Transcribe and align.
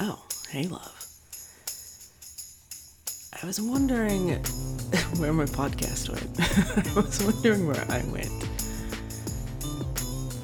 Oh, 0.00 0.22
hey, 0.48 0.66
love. 0.68 1.06
I 3.42 3.46
was 3.46 3.60
wondering 3.60 4.28
where 5.18 5.32
my 5.34 5.44
podcast 5.44 6.08
went. 6.08 6.88
I 6.96 7.00
was 7.00 7.22
wondering 7.22 7.66
where 7.66 7.84
I 7.90 8.02
went. 8.10 8.30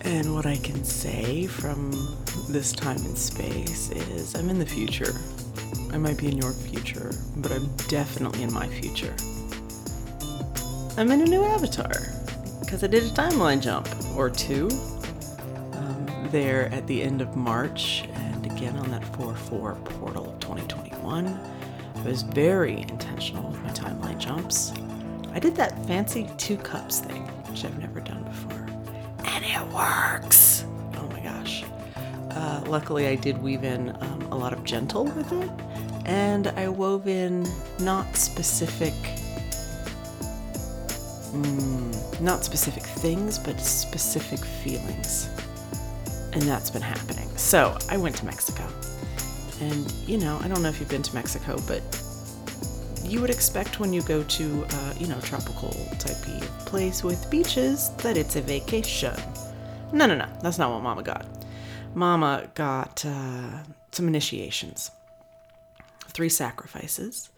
And 0.05 0.35
what 0.35 0.45
I 0.45 0.57
can 0.57 0.85
say 0.85 1.47
from 1.47 1.93
this 2.51 2.73
time 2.73 2.99
and 2.99 3.17
space 3.17 3.91
is 3.91 4.35
I'm 4.35 4.51
in 4.51 4.59
the 4.59 4.67
future. 4.67 5.15
I 5.93 5.99
might 5.99 6.19
be 6.19 6.29
in 6.29 6.37
your 6.37 6.53
future, 6.53 7.13
but 7.39 7.51
I'm 7.51 7.75
definitely 7.89 8.43
in 8.43 8.53
my 8.53 8.67
future. 8.69 9.15
I'm 10.99 11.11
in 11.11 11.23
a 11.23 11.27
new 11.27 11.43
avatar 11.45 11.93
because 12.61 12.85
I 12.85 12.89
did 12.89 13.05
a 13.05 13.11
timeline 13.11 13.63
jump 13.63 13.89
or 14.15 14.29
two 14.29 14.69
um, 15.73 16.29
there 16.33 16.67
at 16.75 16.87
the 16.87 17.03
end 17.03 17.23
of 17.23 17.35
March 17.35 18.05
again 18.59 18.77
on 18.77 18.91
that 18.91 19.05
4 19.17 19.37
4 19.37 19.77
portal 19.85 20.31
of 20.31 20.41
2021. 20.41 21.29
I 21.29 22.03
was 22.03 22.23
very 22.23 22.81
intentional 22.81 23.49
with 23.51 23.63
my 23.63 23.71
timeline 23.71 24.19
jumps. 24.19 24.73
I 25.33 25.39
did 25.39 25.55
that 25.55 25.87
fancy 25.87 26.29
two 26.39 26.57
cups 26.57 26.99
thing, 26.99 27.23
which 27.49 27.65
I've 27.65 27.79
never 27.79 28.01
done 28.01 28.25
before. 28.25 28.67
And 29.25 29.45
it 29.45 29.65
works! 29.73 30.65
Oh 30.97 31.07
my 31.13 31.21
gosh. 31.21 31.65
Uh, 32.33 32.65
luckily, 32.67 33.07
I 33.07 33.15
did 33.15 33.41
weave 33.41 33.63
in 33.63 33.91
um, 34.01 34.23
a 34.33 34.37
lot 34.37 34.53
of 34.53 34.65
gentle 34.65 35.05
with 35.05 35.33
it, 35.33 35.51
and 36.05 36.49
I 36.49 36.69
wove 36.69 37.07
in 37.07 37.47
not 37.79 38.17
specific. 38.17 38.95
Mm, 41.31 42.21
not 42.21 42.43
specific 42.43 42.83
things, 42.83 43.39
but 43.39 43.61
specific 43.61 44.41
feelings. 44.41 45.29
And 46.33 46.43
that's 46.43 46.71
been 46.71 46.83
happening. 46.83 47.28
So 47.39 47.79
I 47.89 47.97
went 47.97 48.17
to 48.17 48.27
Mexico. 48.27 48.69
And, 49.61 49.91
you 50.07 50.19
know, 50.19 50.39
I 50.43 50.49
don't 50.49 50.61
know 50.61 50.69
if 50.69 50.81
you've 50.81 50.89
been 50.89 51.03
to 51.03 51.15
Mexico, 51.15 51.57
but 51.67 51.83
you 53.05 53.21
would 53.21 53.31
expect 53.31 53.79
when 53.79 53.93
you 53.93 54.03
go 54.03 54.25
to, 54.25 54.67
uh, 54.69 54.95
you 54.99 55.07
know, 55.07 55.19
tropical 55.21 55.71
type 55.99 56.17
place 56.67 57.03
with 57.05 57.31
beaches 57.31 57.91
that 57.99 58.17
it's 58.17 58.35
a 58.37 58.43
vacation. 58.43 59.15
No, 59.93 60.07
no, 60.07 60.17
no. 60.17 60.29
That's 60.43 60.59
not 60.59 60.71
what 60.73 60.83
Mama 60.83 61.03
got. 61.05 61.27
Mama 61.95 62.51
got 62.55 63.05
uh, 63.07 63.63
some 63.93 64.09
initiations, 64.09 64.91
three 66.09 66.29
sacrifices 66.29 67.31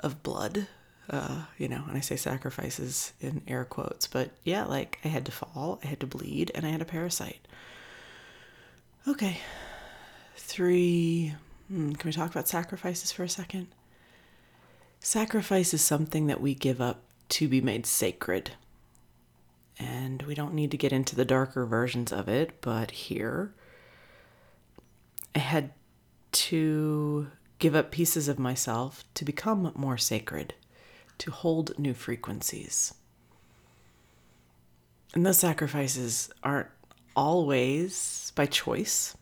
of 0.00 0.22
blood. 0.22 0.68
Uh, 1.10 1.42
you 1.58 1.68
know, 1.68 1.84
and 1.88 1.96
I 1.96 2.00
say 2.00 2.16
sacrifices 2.16 3.12
in 3.20 3.42
air 3.46 3.64
quotes, 3.64 4.06
but 4.06 4.30
yeah, 4.44 4.64
like 4.64 4.98
I 5.04 5.08
had 5.08 5.26
to 5.26 5.32
fall, 5.32 5.78
I 5.84 5.88
had 5.88 6.00
to 6.00 6.06
bleed, 6.06 6.50
and 6.54 6.66
I 6.66 6.70
had 6.70 6.82
a 6.82 6.86
parasite. 6.86 7.46
Okay, 9.08 9.38
three. 10.34 11.32
Hmm, 11.68 11.92
can 11.92 12.08
we 12.08 12.12
talk 12.12 12.30
about 12.30 12.48
sacrifices 12.48 13.12
for 13.12 13.22
a 13.22 13.28
second? 13.28 13.68
Sacrifice 14.98 15.72
is 15.72 15.80
something 15.80 16.26
that 16.26 16.40
we 16.40 16.54
give 16.54 16.80
up 16.80 17.02
to 17.28 17.46
be 17.46 17.60
made 17.60 17.86
sacred. 17.86 18.52
And 19.78 20.22
we 20.22 20.34
don't 20.34 20.54
need 20.54 20.72
to 20.72 20.76
get 20.76 20.92
into 20.92 21.14
the 21.14 21.24
darker 21.24 21.66
versions 21.66 22.12
of 22.12 22.28
it, 22.28 22.60
but 22.60 22.90
here 22.90 23.54
I 25.36 25.38
had 25.38 25.70
to 26.32 27.28
give 27.60 27.76
up 27.76 27.92
pieces 27.92 28.26
of 28.26 28.40
myself 28.40 29.04
to 29.14 29.24
become 29.24 29.70
more 29.76 29.98
sacred, 29.98 30.54
to 31.18 31.30
hold 31.30 31.78
new 31.78 31.94
frequencies. 31.94 32.94
And 35.14 35.24
those 35.24 35.38
sacrifices 35.38 36.30
aren't 36.42 36.68
always 37.16 38.30
by 38.36 38.46
choice. 38.46 39.16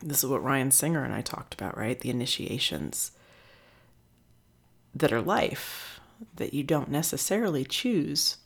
This 0.00 0.22
is 0.22 0.30
what 0.30 0.44
Ryan 0.44 0.70
Singer 0.70 1.02
and 1.02 1.12
I 1.12 1.22
talked 1.22 1.54
about, 1.54 1.76
right? 1.76 1.98
The 1.98 2.10
initiations 2.10 3.10
that 4.94 5.12
are 5.12 5.22
life 5.22 6.00
that 6.36 6.54
you 6.54 6.62
don't 6.62 6.90
necessarily 6.90 7.64
choose. 7.64 8.36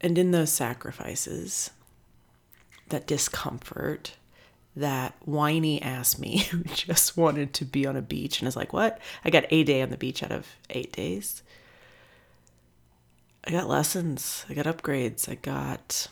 And 0.00 0.18
in 0.18 0.30
those 0.30 0.50
sacrifices, 0.50 1.70
that 2.88 3.06
discomfort, 3.06 4.16
that 4.74 5.14
whiny 5.24 5.82
ass 5.82 6.18
me 6.18 6.38
who 6.50 6.62
just 6.64 7.16
wanted 7.16 7.52
to 7.54 7.64
be 7.64 7.86
on 7.86 7.96
a 7.96 8.02
beach 8.02 8.40
and 8.40 8.48
is 8.48 8.56
like, 8.56 8.72
what? 8.72 9.00
I 9.24 9.30
got 9.30 9.46
a 9.50 9.64
day 9.64 9.82
on 9.82 9.90
the 9.90 9.96
beach 9.96 10.22
out 10.22 10.32
of 10.32 10.56
eight 10.70 10.92
days. 10.92 11.42
I 13.44 13.50
got 13.50 13.68
lessons, 13.68 14.44
I 14.48 14.54
got 14.54 14.66
upgrades, 14.66 15.28
I 15.28 15.36
got. 15.36 16.08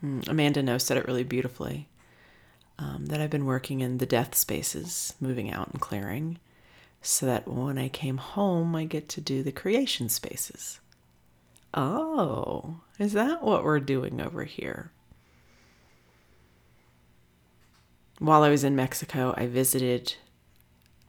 Hmm, 0.00 0.20
Amanda 0.28 0.62
No 0.62 0.78
said 0.78 0.96
it 0.96 1.06
really 1.06 1.24
beautifully 1.24 1.88
um, 2.78 3.06
that 3.06 3.20
I've 3.20 3.30
been 3.30 3.46
working 3.46 3.80
in 3.80 3.98
the 3.98 4.06
death 4.06 4.34
spaces, 4.34 5.14
moving 5.20 5.50
out 5.50 5.68
and 5.68 5.80
clearing, 5.80 6.38
so 7.00 7.26
that 7.26 7.48
when 7.48 7.78
I 7.78 7.88
came 7.88 8.18
home, 8.18 8.74
I 8.74 8.84
get 8.84 9.08
to 9.10 9.20
do 9.20 9.42
the 9.42 9.52
creation 9.52 10.08
spaces. 10.08 10.80
Oh, 11.72 12.80
is 12.98 13.12
that 13.12 13.42
what 13.42 13.64
we're 13.64 13.80
doing 13.80 14.20
over 14.20 14.44
here? 14.44 14.90
While 18.18 18.42
I 18.42 18.48
was 18.48 18.64
in 18.64 18.74
Mexico, 18.74 19.34
I 19.36 19.46
visited 19.46 20.14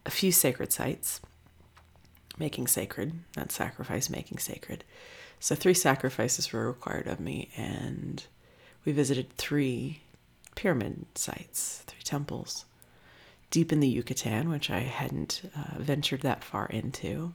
a 0.06 0.12
few 0.12 0.32
sacred 0.32 0.74
sites, 0.74 1.22
making 2.38 2.68
sacred, 2.68 3.14
not 3.36 3.52
sacrifice, 3.52 4.10
making 4.10 4.40
sacred. 4.40 4.84
So, 5.40 5.56
three 5.56 5.74
sacrifices 5.74 6.52
were 6.52 6.68
required 6.68 7.08
of 7.08 7.20
me, 7.20 7.50
and 7.56 8.26
we 8.88 8.94
visited 8.94 9.34
three 9.34 10.00
pyramid 10.56 11.06
sites, 11.14 11.84
three 11.88 12.02
temples, 12.06 12.64
deep 13.52 13.74
in 13.74 13.82
the 13.82 13.88
Yucatan, 13.88 14.50
which 14.50 14.70
I 14.70 14.80
hadn't 14.80 15.42
uh, 15.54 15.78
ventured 15.78 16.22
that 16.22 16.42
far 16.42 16.68
into. 16.68 17.34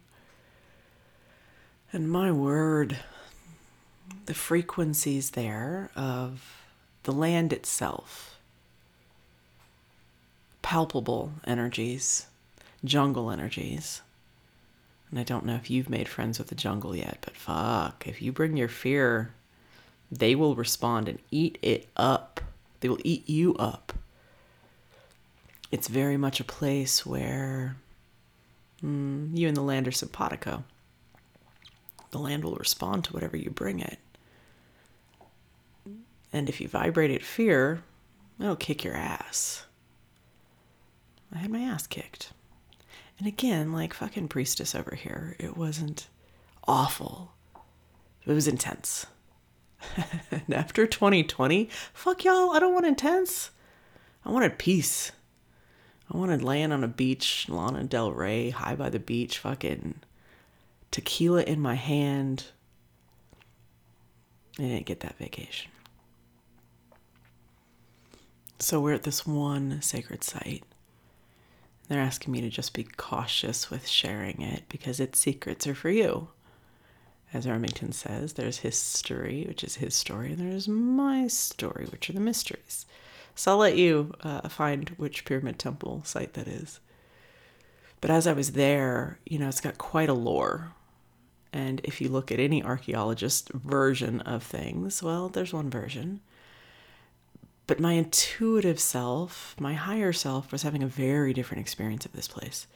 And 1.92 2.10
my 2.10 2.32
word, 2.32 2.96
the 4.24 4.32
frequencies 4.32 5.32
there 5.32 5.90
of 5.94 6.64
the 7.02 7.12
land 7.12 7.52
itself, 7.52 8.38
palpable 10.62 11.34
energies, 11.46 12.28
jungle 12.82 13.30
energies. 13.30 14.00
And 15.10 15.20
I 15.20 15.22
don't 15.22 15.44
know 15.44 15.56
if 15.56 15.70
you've 15.70 15.90
made 15.90 16.08
friends 16.08 16.38
with 16.38 16.48
the 16.48 16.54
jungle 16.54 16.96
yet, 16.96 17.18
but 17.20 17.36
fuck, 17.36 18.06
if 18.06 18.22
you 18.22 18.32
bring 18.32 18.56
your 18.56 18.68
fear, 18.68 19.34
they 20.12 20.34
will 20.34 20.54
respond 20.54 21.08
and 21.08 21.18
eat 21.30 21.58
it 21.62 21.88
up. 21.96 22.42
They 22.80 22.88
will 22.90 23.00
eat 23.02 23.28
you 23.28 23.54
up. 23.54 23.94
It's 25.70 25.88
very 25.88 26.18
much 26.18 26.38
a 26.38 26.44
place 26.44 27.06
where 27.06 27.76
mm, 28.84 29.34
you 29.36 29.48
and 29.48 29.56
the 29.56 29.62
land 29.62 29.88
are 29.88 29.92
simpatico. 29.92 30.64
The 32.10 32.18
land 32.18 32.44
will 32.44 32.56
respond 32.56 33.04
to 33.04 33.14
whatever 33.14 33.38
you 33.38 33.48
bring 33.48 33.80
it. 33.80 33.98
And 36.30 36.50
if 36.50 36.60
you 36.60 36.68
vibrate 36.68 37.10
at 37.10 37.22
fear, 37.22 37.82
it'll 38.38 38.54
kick 38.54 38.84
your 38.84 38.94
ass. 38.94 39.64
I 41.34 41.38
had 41.38 41.50
my 41.50 41.60
ass 41.60 41.86
kicked. 41.86 42.34
And 43.18 43.26
again, 43.26 43.72
like 43.72 43.94
fucking 43.94 44.28
priestess 44.28 44.74
over 44.74 44.94
here, 44.94 45.36
it 45.38 45.56
wasn't 45.56 46.08
awful. 46.68 47.32
It 48.26 48.32
was 48.32 48.46
intense. 48.46 49.06
and 50.30 50.54
after 50.54 50.86
2020, 50.86 51.68
fuck 51.92 52.24
y'all, 52.24 52.50
I 52.50 52.58
don't 52.58 52.74
want 52.74 52.86
intense. 52.86 53.50
I 54.24 54.30
wanted 54.30 54.58
peace. 54.58 55.12
I 56.12 56.16
wanted 56.16 56.42
laying 56.42 56.72
on 56.72 56.84
a 56.84 56.88
beach, 56.88 57.46
Lana 57.48 57.84
Del 57.84 58.12
Rey, 58.12 58.50
high 58.50 58.74
by 58.74 58.90
the 58.90 58.98
beach, 58.98 59.38
fucking 59.38 59.96
tequila 60.90 61.42
in 61.42 61.60
my 61.60 61.74
hand. 61.74 62.46
I 64.58 64.62
didn't 64.62 64.86
get 64.86 65.00
that 65.00 65.18
vacation. 65.18 65.70
So 68.58 68.80
we're 68.80 68.92
at 68.92 69.02
this 69.02 69.26
one 69.26 69.80
sacred 69.82 70.22
site. 70.22 70.62
They're 71.88 72.00
asking 72.00 72.32
me 72.32 72.40
to 72.42 72.48
just 72.48 72.74
be 72.74 72.84
cautious 72.84 73.70
with 73.70 73.88
sharing 73.88 74.40
it 74.40 74.64
because 74.68 75.00
its 75.00 75.18
secrets 75.18 75.66
are 75.66 75.74
for 75.74 75.90
you 75.90 76.28
as 77.34 77.46
Remington 77.46 77.92
says, 77.92 78.34
there's 78.34 78.58
his 78.58 78.76
story, 78.76 79.44
which 79.48 79.64
is 79.64 79.76
his 79.76 79.94
story, 79.94 80.32
and 80.32 80.38
there's 80.38 80.68
my 80.68 81.26
story, 81.28 81.86
which 81.90 82.10
are 82.10 82.12
the 82.12 82.20
mysteries. 82.20 82.86
So 83.34 83.52
I'll 83.52 83.58
let 83.58 83.76
you 83.76 84.12
uh, 84.22 84.48
find 84.48 84.90
which 84.90 85.24
pyramid 85.24 85.58
temple 85.58 86.02
site 86.04 86.34
that 86.34 86.46
is. 86.46 86.80
But 88.00 88.10
as 88.10 88.26
I 88.26 88.32
was 88.32 88.52
there, 88.52 89.18
you 89.24 89.38
know, 89.38 89.48
it's 89.48 89.60
got 89.60 89.78
quite 89.78 90.08
a 90.08 90.14
lore. 90.14 90.72
And 91.52 91.80
if 91.84 92.00
you 92.00 92.08
look 92.08 92.32
at 92.32 92.40
any 92.40 92.62
archaeologist 92.62 93.50
version 93.50 94.20
of 94.22 94.42
things, 94.42 95.02
well, 95.02 95.28
there's 95.28 95.52
one 95.52 95.70
version. 95.70 96.20
But 97.66 97.80
my 97.80 97.92
intuitive 97.92 98.80
self, 98.80 99.54
my 99.58 99.74
higher 99.74 100.12
self, 100.12 100.50
was 100.50 100.62
having 100.62 100.82
a 100.82 100.88
very 100.88 101.32
different 101.32 101.60
experience 101.60 102.04
of 102.04 102.12
this 102.12 102.28
place. 102.28 102.66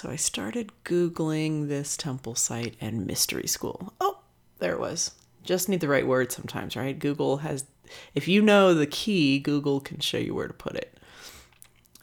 So 0.00 0.08
I 0.08 0.16
started 0.16 0.72
Googling 0.86 1.68
this 1.68 1.94
temple 1.94 2.34
site 2.34 2.74
and 2.80 3.06
mystery 3.06 3.46
school. 3.46 3.92
Oh, 4.00 4.20
there 4.58 4.72
it 4.72 4.80
was. 4.80 5.10
Just 5.44 5.68
need 5.68 5.80
the 5.80 5.88
right 5.88 6.06
word 6.06 6.32
sometimes, 6.32 6.74
right? 6.74 6.98
Google 6.98 7.36
has, 7.36 7.66
if 8.14 8.26
you 8.26 8.40
know 8.40 8.72
the 8.72 8.86
key, 8.86 9.38
Google 9.38 9.78
can 9.78 10.00
show 10.00 10.16
you 10.16 10.34
where 10.34 10.48
to 10.48 10.54
put 10.54 10.74
it. 10.74 10.96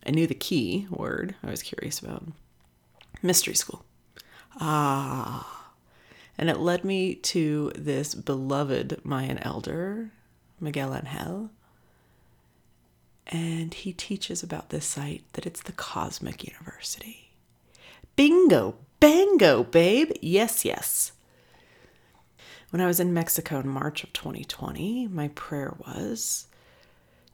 I 0.05 0.11
knew 0.11 0.27
the 0.27 0.35
key 0.35 0.85
word 0.91 1.33
I 1.41 1.49
was 1.49 1.63
curious 1.63 1.97
about 1.97 2.23
mystery 3.23 3.55
school. 3.55 3.83
Ah. 4.61 5.71
And 6.37 6.51
it 6.51 6.59
led 6.59 6.85
me 6.85 7.15
to 7.15 7.71
this 7.73 8.13
beloved 8.13 9.03
Mayan 9.03 9.39
elder, 9.39 10.11
Miguel 10.59 10.93
Angel. 10.93 11.49
And 13.25 13.73
he 13.73 13.91
teaches 13.91 14.43
about 14.43 14.69
this 14.69 14.85
site 14.85 15.23
that 15.33 15.47
it's 15.47 15.63
the 15.63 15.71
Cosmic 15.71 16.47
University. 16.47 17.26
Bingo, 18.17 18.73
bango, 18.99 19.63
babe. 19.63 20.11
Yes, 20.21 20.65
yes. 20.65 21.11
When 22.71 22.81
I 22.81 22.87
was 22.87 22.99
in 22.99 23.13
Mexico 23.13 23.59
in 23.59 23.67
March 23.67 24.03
of 24.03 24.11
2020, 24.11 25.07
my 25.07 25.27
prayer 25.29 25.75
was 25.85 26.47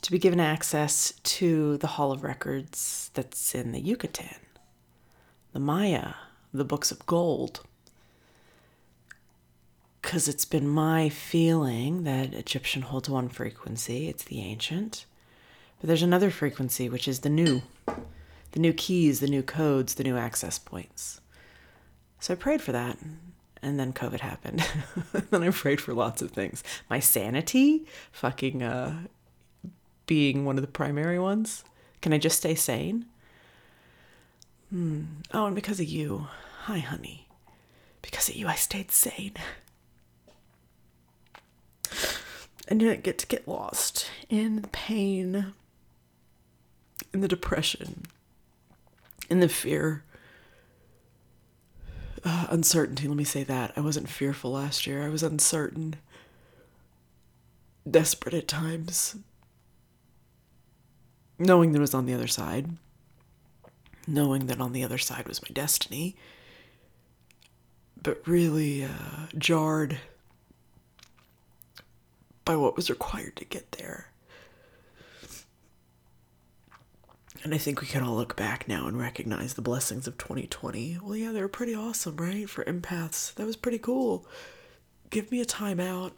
to 0.02 0.12
be 0.12 0.20
given 0.20 0.42
access 0.42 1.14
to 1.24 1.78
the 1.78 1.88
Hall 1.88 2.12
of 2.12 2.22
Records 2.22 3.12
that's 3.14 3.56
in 3.56 3.72
the 3.72 3.80
Yucatan, 3.80 4.36
the 5.54 5.62
Maya, 5.62 6.16
the 6.54 6.66
books 6.66 6.92
of 6.92 7.06
gold. 7.06 7.62
Because 10.02 10.28
it's 10.28 10.44
been 10.44 10.68
my 10.68 11.08
feeling 11.08 12.04
that 12.04 12.34
Egyptian 12.34 12.82
holds 12.82 13.08
one 13.10 13.30
frequency, 13.30 14.10
it's 14.10 14.26
the 14.26 14.42
ancient. 14.42 15.06
But 15.80 15.88
there's 15.88 16.04
another 16.04 16.30
frequency, 16.30 16.90
which 16.90 17.08
is 17.08 17.22
the 17.22 17.30
new 17.30 17.62
the 18.54 18.60
new 18.60 18.74
keys, 18.74 19.20
the 19.20 19.28
new 19.28 19.44
codes, 19.44 19.96
the 19.96 20.04
new 20.04 20.16
access 20.18 20.58
points. 20.58 21.20
So 22.20 22.34
I 22.34 22.38
prayed 22.38 22.62
for 22.62 22.72
that. 22.72 22.98
And 23.62 23.80
then 23.80 23.94
COVID 23.94 24.20
happened. 24.20 24.66
then 25.32 25.44
I 25.44 25.50
prayed 25.50 25.80
for 25.80 25.94
lots 25.94 26.22
of 26.22 26.32
things. 26.32 26.64
My 26.90 27.00
sanity, 27.00 27.86
fucking 28.12 28.62
uh, 28.62 29.04
being 30.06 30.44
one 30.46 30.58
of 30.58 30.62
the 30.62 30.68
primary 30.68 31.18
ones. 31.18 31.64
Can 32.02 32.12
I 32.12 32.18
just 32.18 32.38
stay 32.38 32.56
sane? 32.56 33.06
Hmm. 34.70 35.04
Oh, 35.34 35.46
and 35.46 35.56
because 35.56 35.80
of 35.80 35.86
you. 35.88 36.28
Hi, 36.64 36.80
honey. 36.80 37.28
Because 38.02 38.28
of 38.28 38.36
you, 38.36 38.48
I 38.48 38.56
stayed 38.56 38.92
sane. 38.92 39.36
I 42.70 42.76
didn't 42.76 43.04
get 43.04 43.18
to 43.20 43.28
get 43.28 43.48
lost 43.48 44.10
in 44.30 44.62
the 44.62 44.68
pain, 44.70 45.54
in 47.14 47.22
the 47.22 47.28
depression, 47.28 48.04
in 49.34 49.40
the 49.40 49.50
fear. 49.50 50.04
Uh, 52.24 52.46
uncertainty, 52.52 53.08
let 53.08 53.18
me 53.18 53.24
say 53.24 53.44
that. 53.44 53.74
I 53.76 53.82
wasn't 53.82 54.08
fearful 54.08 54.52
last 54.52 54.86
year. 54.86 55.04
I 55.04 55.10
was 55.10 55.24
uncertain, 55.24 55.96
desperate 57.90 58.36
at 58.36 58.48
times, 58.48 59.16
knowing 61.40 61.72
that 61.72 61.80
it 61.80 61.82
was 61.82 61.96
on 61.96 62.06
the 62.06 62.14
other 62.14 62.28
side, 62.28 62.78
knowing 64.08 64.46
that 64.46 64.62
on 64.62 64.72
the 64.72 64.84
other 64.84 65.00
side 65.00 65.28
was 65.28 65.42
my 65.42 65.50
destiny, 65.52 66.16
but 68.00 68.22
really 68.28 68.84
uh, 68.84 69.28
jarred 69.36 69.98
by 72.46 72.56
what 72.56 72.76
was 72.76 72.88
required 72.92 73.36
to 73.38 73.46
get 73.46 73.72
there. 73.74 74.13
And 77.44 77.54
I 77.54 77.58
think 77.58 77.82
we 77.82 77.88
can 77.88 78.04
all 78.04 78.16
look 78.16 78.38
back 78.38 78.70
now 78.70 78.88
and 78.88 78.98
recognize 78.98 79.54
the 79.54 79.62
blessings 79.62 80.08
of 80.08 80.18
2020. 80.18 81.00
Well, 81.04 81.16
yeah, 81.18 81.34
they 81.34 81.42
were 81.42 81.50
pretty 81.50 81.76
awesome, 81.76 82.16
right? 82.16 82.50
For 82.50 82.64
empaths, 82.64 83.34
that 83.36 83.46
was 83.46 83.58
pretty 83.58 83.80
cool. 83.80 84.26
Give 85.10 85.30
me 85.30 85.42
a 85.42 85.46
timeout. 85.46 86.14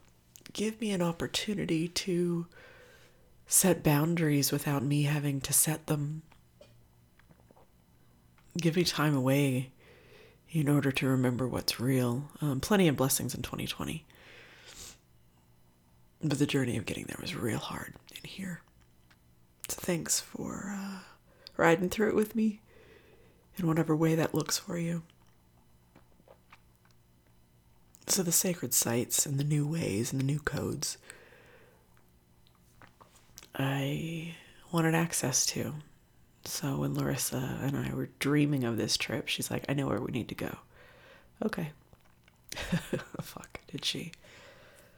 Give 0.53 0.79
me 0.79 0.91
an 0.91 1.01
opportunity 1.01 1.87
to 1.87 2.45
set 3.47 3.83
boundaries 3.83 4.51
without 4.51 4.83
me 4.83 5.03
having 5.03 5.41
to 5.41 5.51
set 5.51 5.87
them. 5.87 6.21
Give 8.57 8.75
me 8.75 8.83
time 8.83 9.15
away 9.15 9.71
in 10.51 10.69
order 10.69 10.91
to 10.91 11.07
remember 11.07 11.47
what's 11.47 11.79
real. 11.79 12.29
Um, 12.39 12.59
plenty 12.59 12.87
of 12.87 12.95
blessings 12.95 13.33
in 13.33 13.41
2020. 13.41 14.05
But 16.23 16.39
the 16.39 16.45
journey 16.45 16.77
of 16.77 16.85
getting 16.85 17.05
there 17.05 17.17
was 17.19 17.35
real 17.35 17.57
hard 17.59 17.95
in 18.15 18.29
here. 18.29 18.61
So 19.67 19.77
thanks 19.81 20.19
for 20.19 20.75
uh, 20.79 20.84
riding 21.57 21.89
through 21.89 22.09
it 22.09 22.15
with 22.15 22.35
me 22.35 22.61
in 23.57 23.67
whatever 23.67 23.95
way 23.95 24.15
that 24.15 24.33
looks 24.33 24.57
for 24.57 24.77
you. 24.77 25.03
So 28.07 28.21
the 28.23 28.31
sacred 28.31 28.73
sites 28.73 29.25
and 29.25 29.39
the 29.39 29.43
new 29.43 29.65
ways 29.67 30.11
and 30.11 30.21
the 30.21 30.25
new 30.25 30.39
codes 30.39 30.97
I 33.57 34.35
wanted 34.71 34.95
access 34.95 35.45
to. 35.47 35.75
So 36.43 36.77
when 36.77 36.93
Larissa 36.93 37.57
and 37.61 37.77
I 37.77 37.93
were 37.93 38.09
dreaming 38.19 38.63
of 38.63 38.77
this 38.77 38.97
trip, 38.97 39.27
she's 39.27 39.49
like, 39.49 39.65
I 39.67 39.73
know 39.73 39.87
where 39.87 40.01
we 40.01 40.11
need 40.11 40.29
to 40.29 40.35
go. 40.35 40.57
Okay. 41.43 41.71
Fuck, 43.21 43.61
did 43.67 43.83
she? 43.83 44.11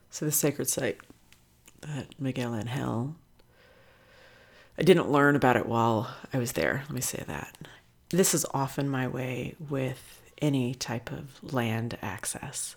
So 0.09 0.25
the 0.25 0.31
sacred 0.31 0.67
site 0.67 0.97
that 1.81 2.19
Miguel 2.19 2.53
and 2.53 2.69
Angel, 2.69 3.15
I 4.77 4.83
didn't 4.83 5.11
learn 5.11 5.35
about 5.35 5.57
it 5.57 5.65
while 5.65 6.13
I 6.33 6.37
was 6.37 6.51
there. 6.51 6.83
Let 6.85 6.91
me 6.91 7.01
say 7.01 7.23
that. 7.27 7.57
This 8.09 8.33
is 8.33 8.45
often 8.53 8.87
my 8.89 9.07
way 9.07 9.55
with 9.69 10.21
any 10.39 10.75
type 10.75 11.11
of 11.11 11.53
land 11.53 11.97
access. 12.01 12.75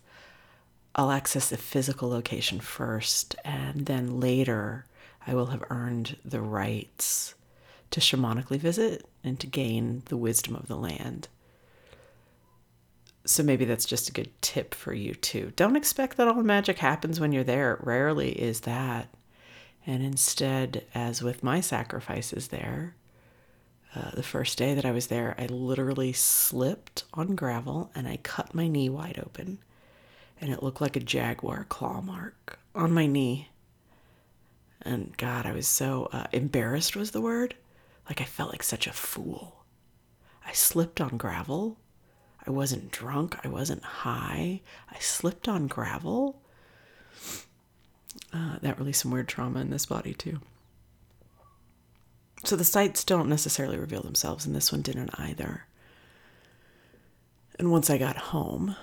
I'll 0.94 1.11
access 1.11 1.50
the 1.50 1.56
physical 1.56 2.08
location 2.08 2.58
first, 2.61 3.37
and 3.44 3.87
then 3.87 4.19
later 4.19 4.87
I 5.26 5.35
will 5.35 5.47
have 5.47 5.64
earned 5.70 6.17
the 6.25 6.41
rights 6.41 7.35
to 7.91 8.00
shamanically 8.00 8.58
visit 8.58 9.05
and 9.23 9.38
to 9.38 9.46
gain 9.46 10.03
the 10.06 10.17
wisdom 10.17 10.56
of 10.56 10.69
the 10.69 10.76
land. 10.76 11.29
So 13.26 13.43
maybe 13.43 13.67
that's 13.67 13.85
just 13.85 14.08
a 14.08 14.12
good 14.12 14.31
tip 14.41 14.75
for 14.75 14.94
you 14.94 15.14
too. 15.14 15.53
Don't 15.55 15.76
expect 15.76 16.17
that 16.17 16.26
all 16.26 16.35
the 16.35 16.43
magic 16.43 16.79
happens 16.79 17.20
when 17.20 17.32
you're 17.32 17.44
there. 17.44 17.75
It 17.75 17.85
rarely 17.85 18.31
is 18.32 18.61
that. 18.61 19.08
And 19.90 20.04
instead, 20.04 20.84
as 20.94 21.20
with 21.20 21.42
my 21.42 21.60
sacrifices 21.60 22.46
there, 22.46 22.94
uh, 23.92 24.12
the 24.12 24.22
first 24.22 24.56
day 24.56 24.72
that 24.72 24.84
I 24.84 24.92
was 24.92 25.08
there, 25.08 25.34
I 25.37 25.46
literally 25.46 26.12
slipped 26.12 27.02
on 27.12 27.34
gravel 27.34 27.90
and 27.92 28.06
I 28.06 28.19
cut 28.19 28.54
my 28.54 28.69
knee 28.69 28.88
wide 28.88 29.20
open. 29.20 29.58
And 30.40 30.52
it 30.52 30.62
looked 30.62 30.81
like 30.81 30.94
a 30.94 31.00
jaguar 31.00 31.66
claw 31.69 32.00
mark 32.00 32.60
on 32.72 32.92
my 32.92 33.06
knee. 33.06 33.48
And 34.81 35.16
God, 35.16 35.44
I 35.44 35.50
was 35.50 35.66
so 35.66 36.08
uh, 36.12 36.28
embarrassed, 36.31 36.94
was 36.94 37.10
the 37.10 37.20
word. 37.20 37.56
Like 38.08 38.20
I 38.20 38.26
felt 38.26 38.52
like 38.52 38.62
such 38.62 38.86
a 38.86 38.93
fool. 38.93 39.65
I 40.46 40.53
slipped 40.53 41.00
on 41.00 41.17
gravel. 41.17 41.79
I 42.46 42.53
wasn't 42.53 42.93
drunk. 42.93 43.38
I 43.43 43.48
wasn't 43.48 43.82
high. 43.82 44.60
I 44.88 45.00
slipped 45.00 45.48
on 45.48 45.67
gravel. 45.67 46.40
Uh, 48.32 48.56
that 48.60 48.79
released 48.79 49.02
some 49.02 49.10
weird 49.10 49.29
trauma 49.29 49.60
in 49.60 49.70
this 49.70 49.86
body, 49.86 50.14
too. 50.14 50.40
So 52.44 52.56
the 52.56 52.64
sites 52.64 53.05
don't 53.05 53.29
necessarily 53.29 53.79
reveal 53.79 54.02
themselves, 54.02 54.46
and 54.46 54.55
this 54.55 54.72
one 54.72 54.82
didn't 54.82 55.19
either. 55.19 55.67
And 57.58 57.70
once 57.70 57.90
I 57.90 57.98
got 57.98 58.17
home, 58.17 58.76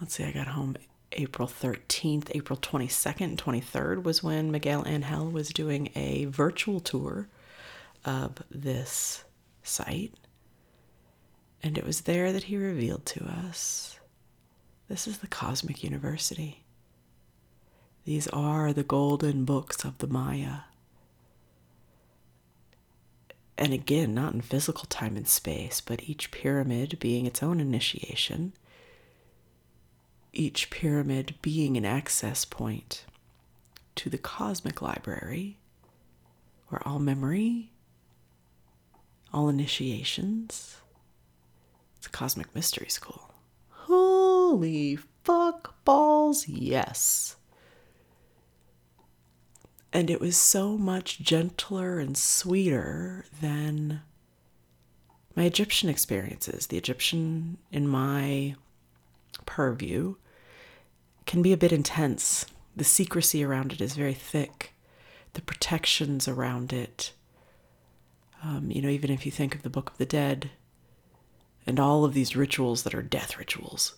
let's 0.00 0.14
see, 0.14 0.24
I 0.24 0.30
got 0.30 0.48
home 0.48 0.76
April 1.12 1.48
13th, 1.48 2.30
April 2.34 2.58
22nd, 2.58 3.20
and 3.22 3.42
23rd 3.42 4.04
was 4.04 4.22
when 4.22 4.50
Miguel 4.50 4.84
Angel 4.86 5.30
was 5.30 5.48
doing 5.48 5.90
a 5.94 6.26
virtual 6.26 6.80
tour 6.80 7.28
of 8.04 8.42
this 8.50 9.24
site. 9.62 10.14
And 11.62 11.76
it 11.76 11.84
was 11.84 12.02
there 12.02 12.32
that 12.32 12.44
he 12.44 12.56
revealed 12.56 13.04
to 13.06 13.24
us 13.24 13.98
this 14.88 15.06
is 15.06 15.18
the 15.18 15.26
Cosmic 15.26 15.84
University. 15.84 16.64
These 18.08 18.26
are 18.28 18.72
the 18.72 18.82
golden 18.82 19.44
books 19.44 19.84
of 19.84 19.98
the 19.98 20.06
Maya. 20.06 20.60
And 23.58 23.74
again, 23.74 24.14
not 24.14 24.32
in 24.32 24.40
physical 24.40 24.86
time 24.86 25.14
and 25.14 25.28
space, 25.28 25.82
but 25.82 26.08
each 26.08 26.30
pyramid 26.30 26.98
being 27.00 27.26
its 27.26 27.42
own 27.42 27.60
initiation 27.60 28.54
each 30.32 30.70
pyramid 30.70 31.34
being 31.42 31.76
an 31.76 31.84
access 31.84 32.46
point 32.46 33.04
to 33.96 34.08
the 34.08 34.16
cosmic 34.16 34.80
library 34.80 35.58
where 36.68 36.80
all 36.88 36.98
memory, 36.98 37.72
all 39.34 39.50
initiations, 39.50 40.76
it's 41.98 42.06
a 42.06 42.10
cosmic 42.10 42.54
mystery 42.54 42.88
school. 42.88 43.34
Holy 43.68 44.96
fuck 45.24 45.84
balls, 45.84 46.48
yes. 46.48 47.34
And 49.98 50.10
it 50.10 50.20
was 50.20 50.36
so 50.36 50.78
much 50.78 51.18
gentler 51.18 51.98
and 51.98 52.16
sweeter 52.16 53.24
than 53.40 54.02
my 55.34 55.42
Egyptian 55.42 55.88
experiences. 55.88 56.68
The 56.68 56.76
Egyptian 56.76 57.58
in 57.72 57.88
my 57.88 58.54
purview 59.44 60.14
can 61.26 61.42
be 61.42 61.52
a 61.52 61.56
bit 61.56 61.72
intense. 61.72 62.46
The 62.76 62.84
secrecy 62.84 63.42
around 63.42 63.72
it 63.72 63.80
is 63.80 63.96
very 63.96 64.14
thick, 64.14 64.72
the 65.32 65.42
protections 65.42 66.28
around 66.28 66.72
it 66.72 67.12
Um, 68.42 68.70
you 68.70 68.80
know, 68.80 68.88
even 68.88 69.10
if 69.10 69.26
you 69.26 69.32
think 69.32 69.54
of 69.54 69.62
the 69.62 69.70
Book 69.70 69.90
of 69.90 69.98
the 69.98 70.06
Dead 70.06 70.50
and 71.66 71.80
all 71.80 72.04
of 72.04 72.14
these 72.14 72.36
rituals 72.36 72.84
that 72.84 72.94
are 72.94 73.02
death 73.02 73.36
rituals 73.36 73.96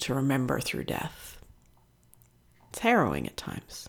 to 0.00 0.14
remember 0.14 0.60
through 0.60 0.84
death, 0.84 1.38
it's 2.68 2.80
harrowing 2.80 3.26
at 3.26 3.36
times. 3.36 3.88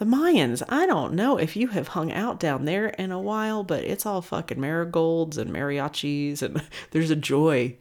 The 0.00 0.06
Mayans, 0.06 0.62
I 0.66 0.86
don't 0.86 1.12
know 1.12 1.36
if 1.36 1.56
you 1.56 1.68
have 1.68 1.88
hung 1.88 2.10
out 2.10 2.40
down 2.40 2.64
there 2.64 2.88
in 2.88 3.12
a 3.12 3.20
while, 3.20 3.62
but 3.62 3.84
it's 3.84 4.06
all 4.06 4.22
fucking 4.22 4.58
marigolds 4.58 5.36
and 5.36 5.50
mariachis, 5.50 6.40
and 6.40 6.62
there's 6.92 7.10
a 7.10 7.16
joy, 7.16 7.76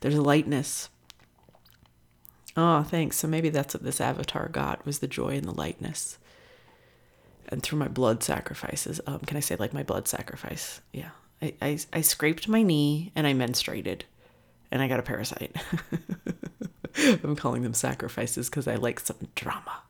there's 0.00 0.14
a 0.14 0.22
lightness. 0.22 0.88
Oh, 2.56 2.84
thanks. 2.84 3.18
So 3.18 3.28
maybe 3.28 3.50
that's 3.50 3.74
what 3.74 3.82
this 3.82 4.00
avatar 4.00 4.48
got 4.48 4.86
was 4.86 5.00
the 5.00 5.06
joy 5.06 5.36
and 5.36 5.44
the 5.44 5.52
lightness. 5.52 6.16
And 7.50 7.62
through 7.62 7.80
my 7.80 7.88
blood 7.88 8.22
sacrifices, 8.22 8.98
um, 9.06 9.18
can 9.18 9.36
I 9.36 9.40
say 9.40 9.56
like 9.56 9.74
my 9.74 9.82
blood 9.82 10.08
sacrifice? 10.08 10.80
Yeah, 10.94 11.10
I, 11.42 11.52
I, 11.60 11.78
I 11.92 12.00
scraped 12.00 12.48
my 12.48 12.62
knee 12.62 13.12
and 13.14 13.26
I 13.26 13.34
menstruated, 13.34 14.04
and 14.70 14.80
I 14.80 14.88
got 14.88 15.00
a 15.00 15.02
parasite. 15.02 15.54
I'm 16.96 17.36
calling 17.36 17.60
them 17.60 17.74
sacrifices 17.74 18.48
because 18.48 18.66
I 18.66 18.76
like 18.76 19.00
some 19.00 19.28
drama. 19.34 19.82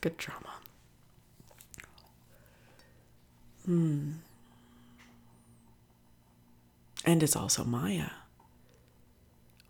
Good 0.00 0.16
drama. 0.16 0.54
Hmm. 3.66 4.12
And 7.04 7.22
it's 7.22 7.36
also 7.36 7.64
Maya, 7.64 8.10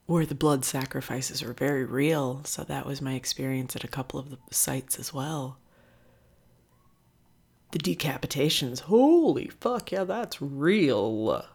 where 0.06 0.26
the 0.26 0.34
blood 0.34 0.64
sacrifices 0.64 1.42
are 1.42 1.52
very 1.52 1.84
real. 1.84 2.42
So 2.44 2.64
that 2.64 2.86
was 2.86 3.00
my 3.00 3.14
experience 3.14 3.76
at 3.76 3.84
a 3.84 3.88
couple 3.88 4.18
of 4.18 4.30
the 4.30 4.38
sites 4.50 4.98
as 4.98 5.12
well. 5.12 5.58
The 7.72 7.78
decapitations, 7.78 8.80
holy 8.80 9.48
fuck, 9.48 9.92
yeah, 9.92 10.04
that's 10.04 10.42
real. 10.42 11.46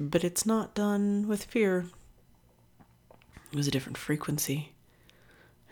But 0.00 0.24
it's 0.24 0.46
not 0.46 0.74
done 0.74 1.28
with 1.28 1.44
fear. 1.44 1.86
It 3.52 3.56
was 3.56 3.68
a 3.68 3.70
different 3.70 3.98
frequency. 3.98 4.71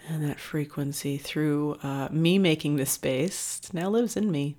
And 0.09 0.25
that 0.29 0.41
frequency, 0.41 1.19
through 1.19 1.79
uh, 1.83 2.09
me 2.11 2.39
making 2.39 2.77
this 2.77 2.93
space, 2.93 3.61
now 3.73 3.89
lives 3.89 4.17
in 4.17 4.31
me. 4.31 4.57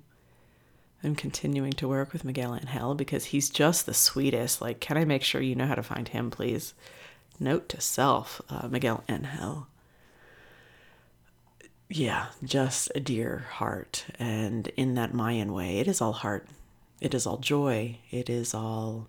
I'm 1.04 1.16
continuing 1.16 1.72
to 1.74 1.88
work 1.88 2.12
with 2.12 2.24
Miguel 2.24 2.54
Angel 2.54 2.94
because 2.94 3.26
he's 3.26 3.50
just 3.50 3.86
the 3.86 3.94
sweetest. 3.94 4.62
Like, 4.62 4.80
can 4.80 4.96
I 4.96 5.04
make 5.04 5.24
sure 5.24 5.40
you 5.40 5.56
know 5.56 5.66
how 5.66 5.74
to 5.74 5.82
find 5.82 6.08
him, 6.08 6.30
please? 6.30 6.74
Note 7.40 7.68
to 7.70 7.80
self, 7.80 8.40
uh, 8.48 8.68
Miguel 8.68 9.02
Angel. 9.08 9.66
Yeah, 11.88 12.26
just 12.42 12.90
a 12.94 13.00
dear 13.00 13.46
heart. 13.50 14.06
And 14.18 14.68
in 14.68 14.94
that 14.94 15.12
Mayan 15.12 15.52
way, 15.52 15.78
it 15.78 15.88
is 15.88 16.00
all 16.00 16.12
heart, 16.12 16.46
it 17.00 17.14
is 17.14 17.26
all 17.26 17.38
joy, 17.38 17.98
it 18.10 18.30
is 18.30 18.54
all 18.54 19.08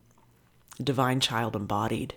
divine 0.84 1.20
child 1.20 1.56
embodied. 1.56 2.16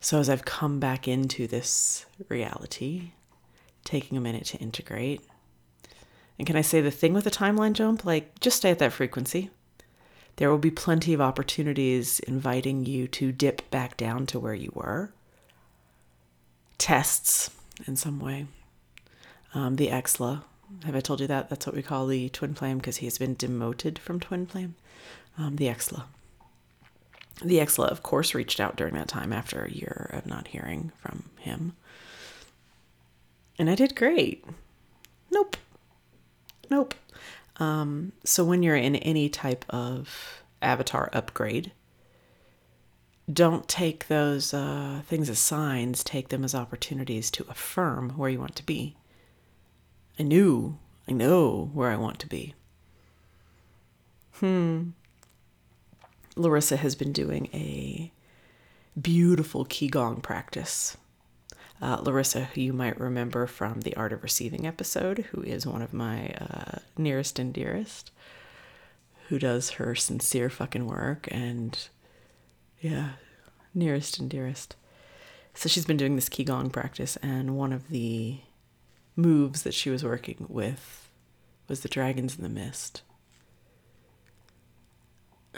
So, 0.00 0.18
as 0.20 0.30
I've 0.30 0.44
come 0.44 0.78
back 0.78 1.08
into 1.08 1.46
this 1.46 2.06
reality, 2.28 3.10
taking 3.84 4.16
a 4.16 4.20
minute 4.20 4.44
to 4.46 4.58
integrate, 4.58 5.22
and 6.38 6.46
can 6.46 6.56
I 6.56 6.60
say 6.60 6.80
the 6.80 6.90
thing 6.90 7.12
with 7.14 7.24
the 7.24 7.30
timeline 7.30 7.72
jump? 7.72 8.04
Like, 8.04 8.38
just 8.38 8.58
stay 8.58 8.70
at 8.70 8.78
that 8.78 8.92
frequency. 8.92 9.50
There 10.36 10.50
will 10.50 10.58
be 10.58 10.70
plenty 10.70 11.12
of 11.14 11.20
opportunities 11.20 12.20
inviting 12.20 12.86
you 12.86 13.08
to 13.08 13.32
dip 13.32 13.68
back 13.72 13.96
down 13.96 14.24
to 14.26 14.38
where 14.38 14.54
you 14.54 14.70
were. 14.72 15.12
Tests 16.78 17.50
in 17.88 17.96
some 17.96 18.20
way. 18.20 18.46
Um, 19.52 19.76
the 19.76 19.88
Exla, 19.88 20.44
have 20.84 20.94
I 20.94 21.00
told 21.00 21.20
you 21.20 21.26
that? 21.26 21.48
That's 21.48 21.66
what 21.66 21.74
we 21.74 21.82
call 21.82 22.06
the 22.06 22.28
twin 22.28 22.54
flame 22.54 22.78
because 22.78 22.98
he 22.98 23.06
has 23.06 23.18
been 23.18 23.34
demoted 23.34 23.98
from 23.98 24.20
twin 24.20 24.46
flame. 24.46 24.76
Um, 25.36 25.56
the 25.56 25.66
Exla. 25.66 26.04
The 27.42 27.58
Exla, 27.58 27.86
of 27.88 28.02
course, 28.02 28.34
reached 28.34 28.58
out 28.58 28.76
during 28.76 28.94
that 28.94 29.08
time 29.08 29.32
after 29.32 29.62
a 29.62 29.70
year 29.70 30.10
of 30.12 30.26
not 30.26 30.48
hearing 30.48 30.92
from 30.98 31.30
him. 31.38 31.76
And 33.58 33.70
I 33.70 33.74
did 33.74 33.96
great. 33.96 34.44
Nope. 35.30 35.56
Nope. 36.70 36.94
Um, 37.56 38.12
so 38.24 38.44
when 38.44 38.62
you're 38.62 38.76
in 38.76 38.96
any 38.96 39.28
type 39.28 39.64
of 39.68 40.42
avatar 40.62 41.10
upgrade, 41.12 41.72
don't 43.30 43.68
take 43.68 44.08
those 44.08 44.54
uh, 44.54 45.02
things 45.06 45.28
as 45.28 45.38
signs, 45.38 46.02
take 46.02 46.28
them 46.28 46.44
as 46.44 46.54
opportunities 46.54 47.30
to 47.32 47.46
affirm 47.48 48.10
where 48.10 48.30
you 48.30 48.38
want 48.38 48.56
to 48.56 48.66
be. 48.66 48.96
I 50.18 50.22
knew, 50.22 50.78
I 51.08 51.12
know 51.12 51.70
where 51.74 51.90
I 51.90 51.96
want 51.96 52.18
to 52.20 52.26
be. 52.26 52.54
Hmm. 54.32 54.90
Larissa 56.38 56.76
has 56.76 56.94
been 56.94 57.12
doing 57.12 57.48
a 57.52 58.12
beautiful 59.00 59.64
Qigong 59.64 60.22
practice 60.22 60.96
uh, 61.80 61.98
Larissa, 62.02 62.44
who 62.44 62.60
you 62.60 62.72
might 62.72 62.98
remember 62.98 63.46
from 63.46 63.80
the 63.80 63.94
Art 63.94 64.12
of 64.12 64.22
Receiving 64.22 64.66
episode, 64.66 65.26
who 65.30 65.42
is 65.42 65.66
one 65.66 65.82
of 65.82 65.92
my 65.92 66.30
uh, 66.40 66.78
nearest 66.96 67.38
and 67.38 67.52
dearest, 67.52 68.10
who 69.28 69.38
does 69.38 69.70
her 69.70 69.94
sincere 69.94 70.50
fucking 70.50 70.86
work 70.86 71.28
and, 71.30 71.88
yeah, 72.80 73.10
nearest 73.74 74.18
and 74.18 74.28
dearest. 74.28 74.74
So 75.54 75.68
she's 75.68 75.86
been 75.86 75.96
doing 75.96 76.16
this 76.16 76.28
Qigong 76.28 76.72
practice, 76.72 77.16
and 77.16 77.56
one 77.56 77.72
of 77.72 77.88
the 77.88 78.38
moves 79.14 79.62
that 79.62 79.74
she 79.74 79.90
was 79.90 80.04
working 80.04 80.46
with 80.48 81.10
was 81.68 81.80
the 81.80 81.88
dragons 81.88 82.36
in 82.36 82.42
the 82.42 82.48
mist. 82.48 83.02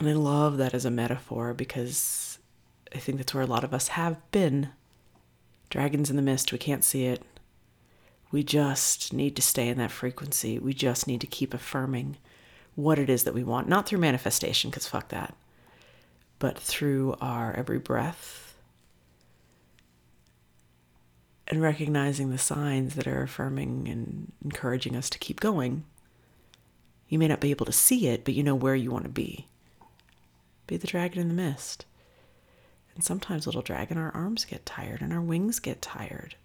And 0.01 0.09
I 0.09 0.15
love 0.15 0.57
that 0.57 0.75
as 0.75 0.85
a 0.85 0.91
metaphor 0.91 1.55
because 1.55 2.39
I 2.93 2.99
think 2.99 3.19
that's 3.19 3.35
where 3.35 3.45
a 3.45 3.47
lot 3.47 3.65
of 3.65 3.73
us 3.73 3.89
have 3.89 4.19
been 4.33 4.71
Dragons 5.71 6.11
in 6.11 6.17
the 6.17 6.23
mist, 6.23 6.51
we 6.51 6.59
can't 6.59 6.85
see 6.85 7.05
it. 7.05 7.23
We 8.33 8.43
just 8.43 9.13
need 9.13 9.37
to 9.37 9.43
stay 9.43 9.69
in 9.69 9.79
that 9.79 9.93
frequency. 9.93 10.59
We 10.59 10.75
just 10.75 11.07
need 11.07 11.21
to 11.21 11.27
keep 11.29 11.55
affirming 11.55 12.17
what 12.75 12.99
it 12.99 13.09
is 13.09 13.23
that 13.25 13.35
we 13.35 13.45
want, 13.45 13.69
not 13.69 13.87
through 13.87 14.01
manifestation, 14.01 14.71
because 14.71 14.89
fuck 14.89 15.09
that, 15.09 15.35
but 16.41 16.59
through 16.59 17.15
our 17.21 17.55
every 17.55 17.79
breath 17.79 18.57
and 21.47 21.63
recognizing 21.63 22.31
the 22.31 22.39
signs 22.39 22.95
that 22.95 23.07
are 23.07 23.23
affirming 23.23 23.89
and 23.89 24.33
encouraging 24.45 24.97
us 24.97 25.11
to 25.11 25.19
keep 25.19 25.41
going. 25.41 25.85
You 27.09 27.19
may 27.19 27.29
not 27.29 27.41
be 27.41 27.51
able 27.51 27.67
to 27.67 27.73
see 27.73 28.07
it, 28.07 28.25
but 28.25 28.35
you 28.35 28.43
know 28.43 28.55
where 28.55 28.77
you 28.77 28.91
want 28.91 29.05
to 29.05 29.11
be. 29.11 29.47
Be 30.71 30.77
the 30.77 30.87
dragon 30.87 31.21
in 31.21 31.27
the 31.27 31.35
mist. 31.35 31.85
And 32.95 33.03
sometimes, 33.03 33.45
little 33.45 33.61
dragon, 33.61 33.99
our 33.99 34.13
arms 34.15 34.45
get 34.45 34.65
tired 34.65 35.01
and 35.01 35.13
our 35.13 35.21
wings 35.21 35.59
get 35.59 35.83
tired. 35.83 36.37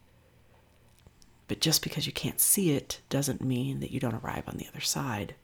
But 1.48 1.60
just 1.60 1.84
because 1.84 2.08
you 2.08 2.12
can't 2.12 2.40
see 2.40 2.72
it 2.72 3.02
doesn't 3.08 3.44
mean 3.44 3.82
that 3.82 3.92
you 3.92 4.00
don't 4.00 4.16
arrive 4.16 4.46
on 4.48 4.58
the 4.58 4.66
other 4.68 4.82
side. 4.82 5.36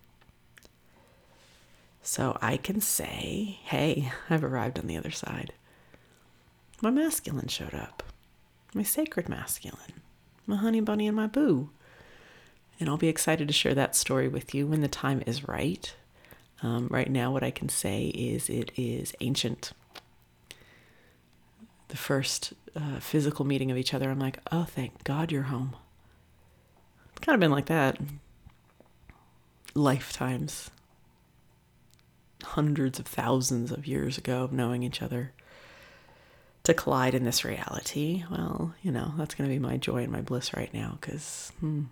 So 2.02 2.40
I 2.42 2.58
can 2.58 2.82
say, 2.82 3.60
hey, 3.66 4.12
I've 4.32 4.44
arrived 4.44 4.80
on 4.80 4.88
the 4.88 4.98
other 4.98 5.12
side. 5.12 5.54
My 6.82 6.90
masculine 6.90 7.50
showed 7.50 7.76
up, 7.76 8.02
my 8.74 8.82
sacred 8.82 9.30
masculine, 9.30 10.02
my 10.48 10.56
honey 10.56 10.82
bunny 10.82 11.06
and 11.06 11.16
my 11.16 11.28
boo. 11.28 11.70
And 12.80 12.90
I'll 12.90 12.98
be 12.98 13.10
excited 13.10 13.48
to 13.48 13.54
share 13.54 13.76
that 13.76 13.96
story 13.96 14.28
with 14.28 14.56
you 14.56 14.66
when 14.66 14.82
the 14.82 14.88
time 14.88 15.22
is 15.28 15.48
right. 15.48 15.94
Um, 16.63 16.88
right 16.89 17.10
now, 17.10 17.32
what 17.32 17.44
I 17.44 17.51
can 17.51 17.70
say 17.70 18.08
is 18.08 18.50
it 18.50 18.72
is 18.77 19.13
ancient 19.20 19.74
the 21.91 21.98
first 21.98 22.53
uh, 22.75 23.00
physical 23.00 23.46
meeting 23.46 23.70
of 23.70 23.77
each 23.77 23.94
other, 23.94 24.10
I'm 24.10 24.20
like, 24.20 24.39
oh, 24.51 24.63
thank 24.63 25.03
God 25.03 25.32
you're 25.32 25.44
home. 25.44 25.75
It's 27.12 27.20
kind 27.20 27.36
of 27.36 27.39
been 27.41 27.51
like 27.51 27.65
that. 27.65 28.00
Lifetimes, 29.75 30.72
hundreds 32.44 32.98
of 32.98 33.06
thousands 33.06 33.72
of 33.72 33.86
years 33.86 34.18
ago 34.18 34.44
of 34.44 34.53
knowing 34.53 34.84
each 34.84 35.01
other. 35.01 35.34
To 36.65 36.74
collide 36.75 37.15
in 37.15 37.24
this 37.24 37.44
reality, 37.44 38.24
well, 38.30 38.75
you 38.84 38.91
know, 38.91 39.13
that's 39.18 39.34
going 39.34 39.50
to 39.50 39.53
be 39.53 39.60
my 39.60 39.77
joy 39.77 40.03
and 40.03 40.12
my 40.12 40.22
bliss 40.22 40.53
right 40.53 40.72
now 40.72 40.98
because 41.01 41.51
hmm, 41.60 41.84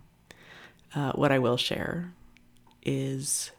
uh, 0.93 1.11
what 1.13 1.31
I 1.31 1.39
will 1.39 1.57
share 1.57 2.13
is 2.83 3.49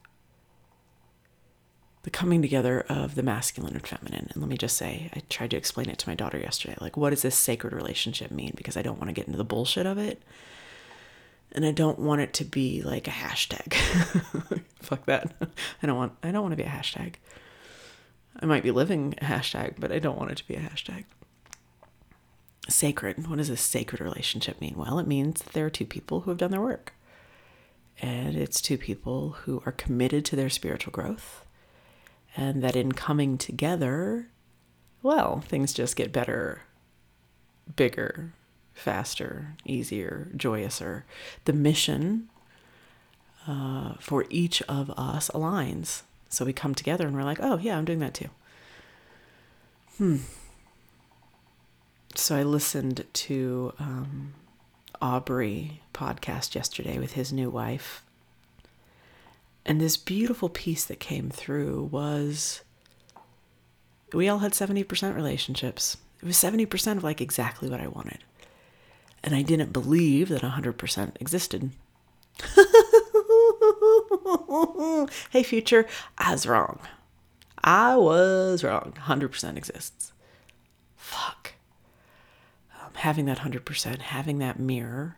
the 2.02 2.10
coming 2.10 2.40
together 2.40 2.84
of 2.88 3.14
the 3.14 3.22
masculine 3.22 3.74
and 3.74 3.86
feminine. 3.86 4.28
And 4.32 4.42
let 4.42 4.48
me 4.48 4.56
just 4.56 4.76
say, 4.76 5.10
I 5.14 5.22
tried 5.28 5.50
to 5.50 5.56
explain 5.56 5.90
it 5.90 5.98
to 5.98 6.08
my 6.08 6.14
daughter 6.14 6.38
yesterday. 6.38 6.76
Like, 6.80 6.96
what 6.96 7.10
does 7.10 7.22
this 7.22 7.36
sacred 7.36 7.72
relationship 7.72 8.30
mean? 8.30 8.54
Because 8.56 8.76
I 8.76 8.82
don't 8.82 8.98
want 8.98 9.08
to 9.08 9.14
get 9.14 9.26
into 9.26 9.36
the 9.36 9.44
bullshit 9.44 9.86
of 9.86 9.98
it. 9.98 10.22
And 11.52 11.66
I 11.66 11.72
don't 11.72 11.98
want 11.98 12.20
it 12.20 12.32
to 12.34 12.44
be 12.44 12.82
like 12.82 13.06
a 13.06 13.10
hashtag. 13.10 13.74
Fuck 14.80 15.04
that. 15.06 15.32
I 15.82 15.86
don't 15.86 15.96
want 15.96 16.12
I 16.22 16.30
don't 16.30 16.42
want 16.42 16.52
to 16.52 16.56
be 16.56 16.62
a 16.62 16.66
hashtag. 16.66 17.14
I 18.40 18.46
might 18.46 18.62
be 18.62 18.70
living 18.70 19.14
a 19.20 19.24
hashtag, 19.24 19.74
but 19.78 19.92
I 19.92 19.98
don't 19.98 20.16
want 20.16 20.30
it 20.30 20.36
to 20.38 20.46
be 20.46 20.54
a 20.54 20.60
hashtag. 20.60 21.04
Sacred. 22.68 23.26
What 23.26 23.38
does 23.38 23.50
a 23.50 23.56
sacred 23.56 24.00
relationship 24.00 24.60
mean? 24.60 24.74
Well, 24.76 25.00
it 25.00 25.08
means 25.08 25.42
that 25.42 25.52
there 25.52 25.66
are 25.66 25.70
two 25.70 25.84
people 25.84 26.20
who 26.20 26.30
have 26.30 26.38
done 26.38 26.52
their 26.52 26.60
work. 26.60 26.94
And 28.00 28.36
it's 28.36 28.62
two 28.62 28.78
people 28.78 29.30
who 29.42 29.62
are 29.66 29.72
committed 29.72 30.24
to 30.26 30.36
their 30.36 30.48
spiritual 30.48 30.92
growth. 30.92 31.44
And 32.36 32.62
that 32.62 32.76
in 32.76 32.92
coming 32.92 33.38
together, 33.38 34.28
well, 35.02 35.40
things 35.40 35.72
just 35.72 35.96
get 35.96 36.12
better, 36.12 36.62
bigger, 37.74 38.32
faster, 38.72 39.56
easier, 39.64 40.30
joyouser. 40.36 41.02
The 41.44 41.52
mission 41.52 42.28
uh, 43.46 43.94
for 44.00 44.26
each 44.30 44.62
of 44.62 44.90
us 44.90 45.30
aligns. 45.34 46.02
So 46.28 46.44
we 46.44 46.52
come 46.52 46.74
together 46.74 47.06
and 47.06 47.16
we're 47.16 47.24
like, 47.24 47.40
oh, 47.40 47.58
yeah, 47.58 47.76
I'm 47.76 47.84
doing 47.84 47.98
that 47.98 48.14
too. 48.14 48.30
Hmm. 49.98 50.16
So 52.14 52.36
I 52.36 52.42
listened 52.42 53.04
to 53.12 53.72
um, 53.78 54.34
Aubrey 55.00 55.80
podcast 55.92 56.54
yesterday 56.54 56.98
with 56.98 57.12
his 57.12 57.32
new 57.32 57.50
wife. 57.50 58.02
And 59.70 59.80
this 59.80 59.96
beautiful 59.96 60.48
piece 60.48 60.84
that 60.86 60.98
came 60.98 61.30
through 61.30 61.90
was 61.92 62.62
we 64.12 64.28
all 64.28 64.40
had 64.40 64.50
70% 64.50 65.14
relationships. 65.14 65.96
It 66.20 66.24
was 66.24 66.34
70% 66.34 66.96
of 66.96 67.04
like 67.04 67.20
exactly 67.20 67.70
what 67.70 67.80
I 67.80 67.86
wanted. 67.86 68.24
And 69.22 69.32
I 69.32 69.42
didn't 69.42 69.72
believe 69.72 70.28
that 70.30 70.42
100% 70.42 71.12
existed. 71.20 71.70
hey, 75.30 75.44
future, 75.44 75.86
I 76.18 76.32
was 76.32 76.48
wrong. 76.48 76.80
I 77.62 77.94
was 77.94 78.64
wrong. 78.64 78.94
100% 79.06 79.56
exists. 79.56 80.12
Fuck. 80.96 81.52
Um, 82.74 82.90
having 82.94 83.26
that 83.26 83.38
100%, 83.38 84.00
having 84.00 84.38
that 84.38 84.58
mirror. 84.58 85.16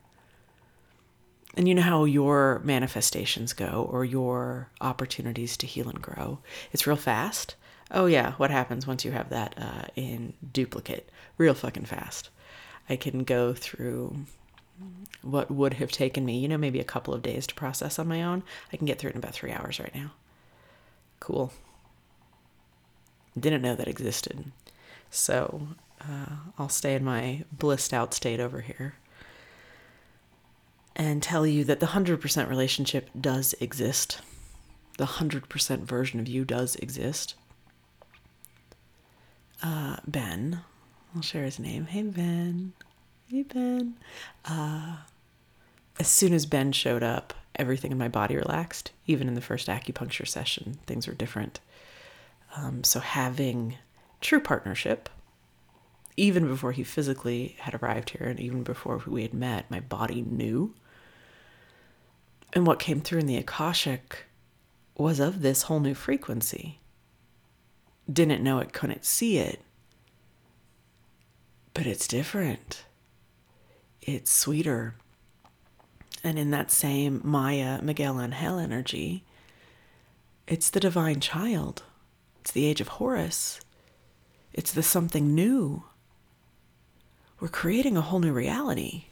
And 1.55 1.69
you 1.69 1.75
know 1.75 1.83
how 1.83 2.05
your 2.05 2.61
manifestations 2.65 3.53
go 3.53 3.87
or 3.91 4.05
your 4.05 4.69
opportunities 4.81 5.57
to 5.59 5.67
heal 5.67 5.89
and 5.89 6.01
grow? 6.01 6.39
It's 6.73 6.87
real 6.87 6.97
fast. 6.97 7.57
Oh, 7.91 8.07
yeah. 8.07 8.33
What 8.33 8.51
happens 8.51 8.87
once 8.87 9.05
you 9.05 9.13
have 9.13 9.29
that 9.29 9.55
uh, 9.59 9.85
in 9.95 10.33
duplicate? 10.53 11.11
Real 11.37 11.53
fucking 11.53 11.85
fast. 11.85 12.31
I 12.89 12.97
can 12.97 13.25
go 13.25 13.53
through 13.53 14.25
what 15.21 15.51
would 15.51 15.75
have 15.75 15.93
taken 15.93 16.25
me, 16.25 16.39
you 16.39 16.49
know, 16.49 16.57
maybe 16.57 16.81
a 16.81 16.85
couple 16.85 17.13
of 17.13 17.23
days 17.23 17.47
to 17.47 17.55
process 17.55 17.99
on 17.99 18.09
my 18.09 18.23
own. 18.23 18.43
I 18.73 18.77
can 18.77 18.87
get 18.87 18.99
through 18.99 19.11
it 19.11 19.15
in 19.15 19.19
about 19.19 19.35
three 19.35 19.53
hours 19.53 19.79
right 19.79 19.95
now. 19.95 20.13
Cool. 21.21 21.53
Didn't 23.39 23.63
know 23.63 23.75
that 23.75 23.89
existed. 23.89 24.51
So 25.11 25.69
uh, 26.01 26.37
I'll 26.59 26.71
stay 26.71 26.95
in 26.95 27.05
my 27.05 27.45
blissed 27.53 27.93
out 27.93 28.15
state 28.15 28.41
over 28.41 28.63
here 28.63 28.95
and 30.95 31.23
tell 31.23 31.47
you 31.47 31.65
that 31.65 31.81
the 31.81 31.87
100% 31.87 32.49
relationship 32.49 33.09
does 33.19 33.55
exist. 33.61 34.21
The 34.99 35.07
100% 35.07 35.81
version 35.81 36.21
of 36.21 36.29
you 36.29 36.45
does 36.45 36.77
exist. 36.77 37.35
Uh, 39.63 39.97
ben, 40.07 40.61
I'll 41.15 41.23
share 41.23 41.45
his 41.45 41.59
name. 41.59 41.87
Hey, 41.87 42.03
Ben. 42.03 42.73
Hey, 43.29 43.43
Ben. 43.43 43.95
Uh, 44.45 44.97
as 45.99 46.09
soon 46.09 46.33
as 46.33 46.47
Ben 46.47 46.73
showed 46.73 47.03
up, 47.03 47.35
everything 47.57 47.93
in 47.93 47.99
my 47.99 48.09
body 48.09 48.37
relaxed. 48.37 48.93
Even 49.07 49.29
in 49.29 49.35
the 49.35 49.41
first 49.41 49.69
acupuncture 49.69 50.27
session, 50.27 50.79
things 50.87 51.07
were 51.07 51.15
different. 51.15 51.61
Um, 52.57 52.85
so 52.85 53.01
having 53.01 53.77
true 54.21 54.41
partnership, 54.41 55.09
even 56.17 56.47
before 56.47 56.73
he 56.73 56.85
physically 56.85 57.57
had 57.61 57.75
arrived 57.75 58.11
here 58.11 58.27
and 58.27 58.39
even 58.41 58.63
before 58.63 59.03
we 59.07 59.23
had 59.23 59.35
met, 59.35 59.71
my 59.71 59.81
body 59.81 60.23
knew. 60.23 60.75
And 62.53 62.67
what 62.67 62.79
came 62.79 63.01
through 63.01 63.21
in 63.21 63.27
the 63.27 63.37
Akashic 63.37 64.25
was 64.97 65.21
of 65.21 65.43
this 65.43 65.63
whole 65.63 65.81
new 65.81 65.95
frequency. 65.95 66.81
Didn't 68.13 68.43
know 68.43 68.59
it, 68.59 68.73
couldn't 68.73 69.05
see 69.05 69.39
it. 69.39 69.61
But 71.73 71.87
it's 71.87 72.07
different. 72.07 72.85
It's 74.03 74.31
sweeter. 74.31 74.97
And 76.23 76.39
in 76.39 76.51
that 76.51 76.71
same 76.71 77.21
Maya 77.25 77.81
Miguel 77.81 78.21
Angel 78.21 78.59
energy, 78.59 79.25
it's 80.47 80.69
the 80.69 80.81
divine 80.81 81.21
child 81.21 81.83
it's 82.43 82.51
the 82.51 82.67
age 82.67 82.81
of 82.81 82.89
Horus. 82.89 83.61
It's 84.53 84.73
the 84.73 84.83
something 84.83 85.33
new. 85.33 85.85
We're 87.43 87.49
creating 87.49 87.97
a 87.97 88.01
whole 88.01 88.21
new 88.21 88.33
reality. 88.33 89.07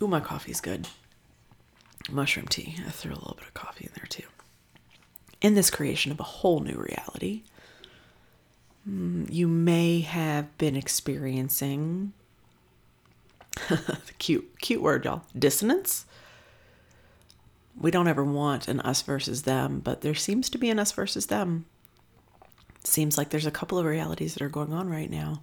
Ooh, 0.00 0.06
my 0.06 0.20
coffee's 0.20 0.60
good. 0.60 0.86
Mushroom 2.08 2.46
tea. 2.46 2.76
I 2.86 2.90
threw 2.90 3.10
a 3.10 3.14
little 3.14 3.34
bit 3.34 3.48
of 3.48 3.54
coffee 3.54 3.86
in 3.86 3.92
there 3.96 4.06
too. 4.06 4.22
In 5.40 5.56
this 5.56 5.68
creation 5.68 6.12
of 6.12 6.20
a 6.20 6.22
whole 6.22 6.60
new 6.60 6.76
reality, 6.76 7.42
mm, 8.88 9.28
you 9.32 9.48
may 9.48 10.02
have 10.02 10.56
been 10.58 10.76
experiencing 10.76 12.12
the 13.68 13.98
cute, 14.18 14.60
cute 14.60 14.80
word, 14.80 15.04
y'all. 15.04 15.22
Dissonance. 15.36 16.06
We 17.78 17.90
don't 17.90 18.08
ever 18.08 18.24
want 18.24 18.68
an 18.68 18.80
us 18.80 19.02
versus 19.02 19.42
them, 19.42 19.80
but 19.80 20.00
there 20.00 20.14
seems 20.14 20.48
to 20.50 20.58
be 20.58 20.70
an 20.70 20.78
us 20.78 20.92
versus 20.92 21.26
them. 21.26 21.66
seems 22.84 23.18
like 23.18 23.30
there's 23.30 23.46
a 23.46 23.50
couple 23.50 23.78
of 23.78 23.84
realities 23.84 24.34
that 24.34 24.42
are 24.42 24.48
going 24.48 24.72
on 24.72 24.88
right 24.88 25.10
now. 25.10 25.42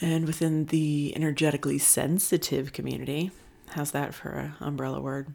And 0.00 0.26
within 0.26 0.66
the 0.66 1.12
energetically 1.14 1.78
sensitive 1.78 2.72
community, 2.72 3.30
how's 3.68 3.92
that 3.92 4.14
for 4.14 4.30
an 4.30 4.54
umbrella 4.60 5.00
word? 5.00 5.34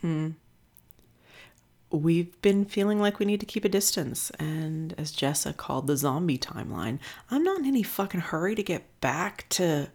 Hmm 0.00 0.32
we've 1.94 2.40
been 2.42 2.64
feeling 2.64 3.00
like 3.00 3.18
we 3.18 3.26
need 3.26 3.40
to 3.40 3.46
keep 3.46 3.64
a 3.64 3.68
distance. 3.68 4.30
And 4.38 4.94
as 4.98 5.12
Jessa 5.12 5.56
called 5.56 5.86
the 5.86 5.96
zombie 5.96 6.38
timeline, 6.38 6.98
I'm 7.30 7.44
not 7.44 7.60
in 7.60 7.66
any 7.66 7.82
fucking 7.82 8.20
hurry 8.20 8.54
to 8.54 8.62
get 8.62 9.00
back 9.00 9.46
to 9.50 9.88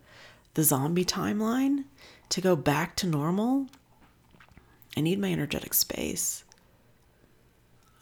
the 0.54 0.64
zombie 0.64 1.06
timeline, 1.06 1.86
to 2.30 2.42
go 2.42 2.56
back 2.56 2.96
to 2.98 3.08
normal. 3.08 3.68
I 4.96 5.02
need 5.02 5.20
my 5.20 5.32
energetic 5.32 5.74
space. 5.74 6.44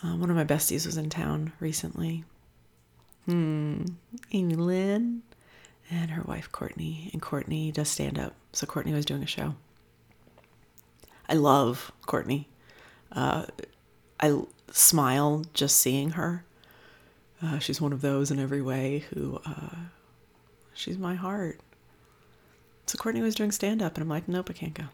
Uh, 0.04 0.16
one 0.16 0.30
of 0.30 0.36
my 0.36 0.46
besties 0.46 0.86
was 0.86 0.98
in 0.98 1.10
town 1.10 1.54
recently. 1.60 2.24
Hmm. 3.26 3.84
Amy 4.32 4.56
Lynn 4.56 5.24
and 5.90 6.12
her 6.12 6.24
wife 6.24 6.52
Courtney. 6.52 7.10
And 7.14 7.22
Courtney 7.22 7.72
does 7.72 7.90
stand 7.90 8.20
up. 8.20 8.34
So 8.54 8.66
Courtney 8.68 8.94
was 8.94 9.06
doing 9.06 9.24
a 9.24 9.28
show. 9.28 9.56
I 11.30 11.34
love 11.34 11.92
Courtney. 12.06 12.48
Uh, 13.12 13.46
I 14.20 14.40
smile 14.72 15.44
just 15.54 15.78
seeing 15.78 16.12
her. 16.12 16.46
Uh, 17.42 17.60
she's 17.60 17.82
one 17.82 17.94
of 17.94 18.02
those 18.02 18.32
in 18.32 18.40
every 18.40 18.62
way 18.62 19.06
who, 19.14 19.40
uh, 19.46 19.76
she's 20.74 20.98
my 20.98 21.16
heart. 21.16 21.60
So 22.88 22.98
Courtney 22.98 23.22
was 23.22 23.36
doing 23.36 23.52
stand 23.52 23.82
up, 23.82 23.96
and 23.96 24.02
I'm 24.04 24.10
like, 24.10 24.28
nope, 24.28 24.50
I 24.50 24.54
can't 24.54 24.74
go. 24.74 24.86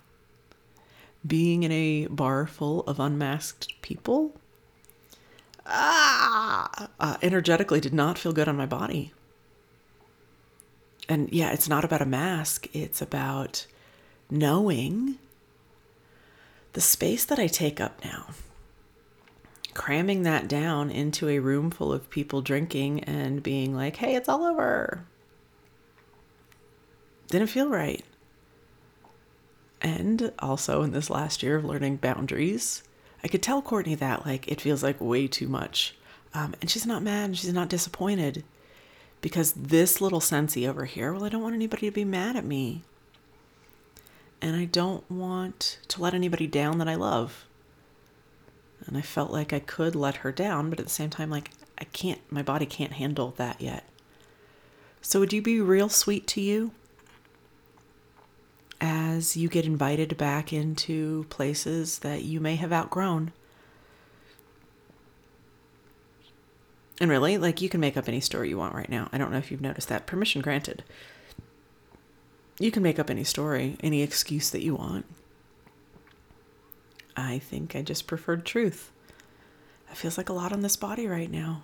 Being 1.26 1.64
in 1.64 1.72
a 1.72 2.08
bar 2.08 2.46
full 2.48 2.82
of 2.82 3.00
unmasked 3.00 3.82
people, 3.82 4.36
ah, 5.66 6.90
uh, 7.00 7.18
energetically 7.22 7.80
did 7.80 7.94
not 7.94 8.18
feel 8.18 8.34
good 8.34 8.50
on 8.50 8.58
my 8.58 8.66
body. 8.66 9.14
And 11.08 11.32
yeah, 11.32 11.52
it's 11.52 11.70
not 11.70 11.86
about 11.86 12.02
a 12.02 12.06
mask, 12.06 12.68
it's 12.74 13.02
about 13.02 13.68
knowing 14.30 15.18
the 16.74 16.82
space 16.82 17.24
that 17.26 17.40
I 17.40 17.48
take 17.48 17.80
up 17.80 18.04
now 18.04 18.28
cramming 19.74 20.24
that 20.24 20.48
down 20.48 20.92
into 20.92 21.30
a 21.30 21.40
room 21.40 21.72
full 21.72 21.92
of 21.92 22.10
people 22.10 22.42
drinking 22.42 23.04
and 23.04 23.42
being 23.42 23.76
like, 23.76 23.98
hey, 23.98 24.16
it's 24.16 24.30
all 24.30 24.44
over. 24.44 25.06
Didn't 27.34 27.48
feel 27.48 27.70
right. 27.70 28.06
And 29.82 30.32
also 30.38 30.84
in 30.84 30.92
this 30.92 31.10
last 31.10 31.42
year 31.42 31.56
of 31.56 31.66
learning 31.66 31.96
boundaries, 31.96 32.84
I 33.24 33.28
could 33.28 33.42
tell 33.42 33.60
Courtney 33.60 33.96
that 33.96 34.24
like 34.24 34.48
it 34.48 34.62
feels 34.62 34.84
like 34.84 35.02
way 35.02 35.26
too 35.26 35.48
much. 35.48 35.96
Um, 36.36 36.54
and 36.62 36.70
she's 36.70 36.86
not 36.86 37.02
mad 37.02 37.26
and 37.26 37.36
she's 37.36 37.52
not 37.52 37.70
disappointed 37.70 38.44
because 39.20 39.54
this 39.54 40.00
little 40.00 40.20
sensei 40.20 40.68
over 40.68 40.86
here, 40.86 41.12
well, 41.12 41.24
I 41.24 41.30
don't 41.30 41.42
want 41.42 41.56
anybody 41.56 41.88
to 41.88 41.92
be 41.92 42.06
mad 42.06 42.36
at 42.36 42.46
me. 42.46 42.84
And 44.40 44.56
I 44.56 44.66
don't 44.66 45.10
want 45.10 45.80
to 45.88 46.04
let 46.04 46.14
anybody 46.14 46.46
down 46.46 46.78
that 46.78 46.88
I 46.88 46.94
love. 46.94 47.46
And 48.86 48.96
I 48.96 49.02
felt 49.02 49.32
like 49.32 49.52
I 49.52 49.60
could 49.60 49.96
let 49.96 50.18
her 50.18 50.32
down, 50.32 50.70
but 50.70 50.80
at 50.80 50.86
the 50.86 50.92
same 50.92 51.10
time, 51.10 51.32
like, 51.32 51.50
I 51.80 51.86
can't, 51.86 52.22
my 52.30 52.44
body 52.44 52.68
can't 52.68 52.94
handle 52.94 53.34
that 53.38 53.60
yet. 53.60 53.86
So, 55.02 55.20
would 55.20 55.34
you 55.34 55.42
be 55.42 55.60
real 55.60 55.90
sweet 55.90 56.28
to 56.28 56.40
you 56.40 56.74
as 58.84 59.38
you 59.38 59.48
get 59.48 59.66
invited 59.66 60.18
back 60.18 60.52
into 60.52 61.26
places 61.30 62.00
that 62.00 62.24
you 62.24 62.42
may 62.42 62.58
have 62.58 62.74
outgrown? 62.74 63.32
And 67.00 67.10
really, 67.10 67.38
like 67.38 67.62
you 67.62 67.70
can 67.70 67.80
make 67.80 67.96
up 67.96 68.10
any 68.10 68.20
story 68.20 68.50
you 68.50 68.58
want 68.58 68.76
right 68.76 68.90
now. 68.90 69.08
I 69.14 69.18
don't 69.18 69.32
know 69.32 69.38
if 69.38 69.50
you've 69.50 69.62
noticed 69.62 69.88
that. 69.88 70.06
Permission 70.06 70.42
granted. 70.42 70.84
You 72.60 72.72
can 72.72 72.84
make 72.84 73.00
up 73.00 73.10
any 73.10 73.24
story, 73.24 73.78
any 73.82 74.04
excuse 74.04 74.50
that 74.50 74.62
you 74.62 74.76
want. 74.76 75.06
I 77.16 77.40
think 77.40 77.78
I 77.78 77.84
just 77.84 78.06
preferred 78.06 78.46
truth. 78.46 78.92
It 79.90 79.96
feels 79.96 80.18
like 80.18 80.28
a 80.28 80.34
lot 80.34 80.52
on 80.52 80.62
this 80.62 80.76
body 80.76 81.08
right 81.08 81.32
now. 81.32 81.64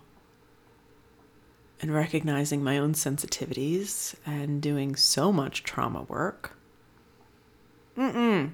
And 1.81 1.93
recognizing 1.93 2.63
my 2.63 2.77
own 2.77 2.93
sensitivities 2.93 4.15
and 4.25 4.61
doing 4.61 4.95
so 4.95 5.33
much 5.33 5.63
trauma 5.63 6.03
work. 6.03 6.55
Mm-mm. 7.99 8.51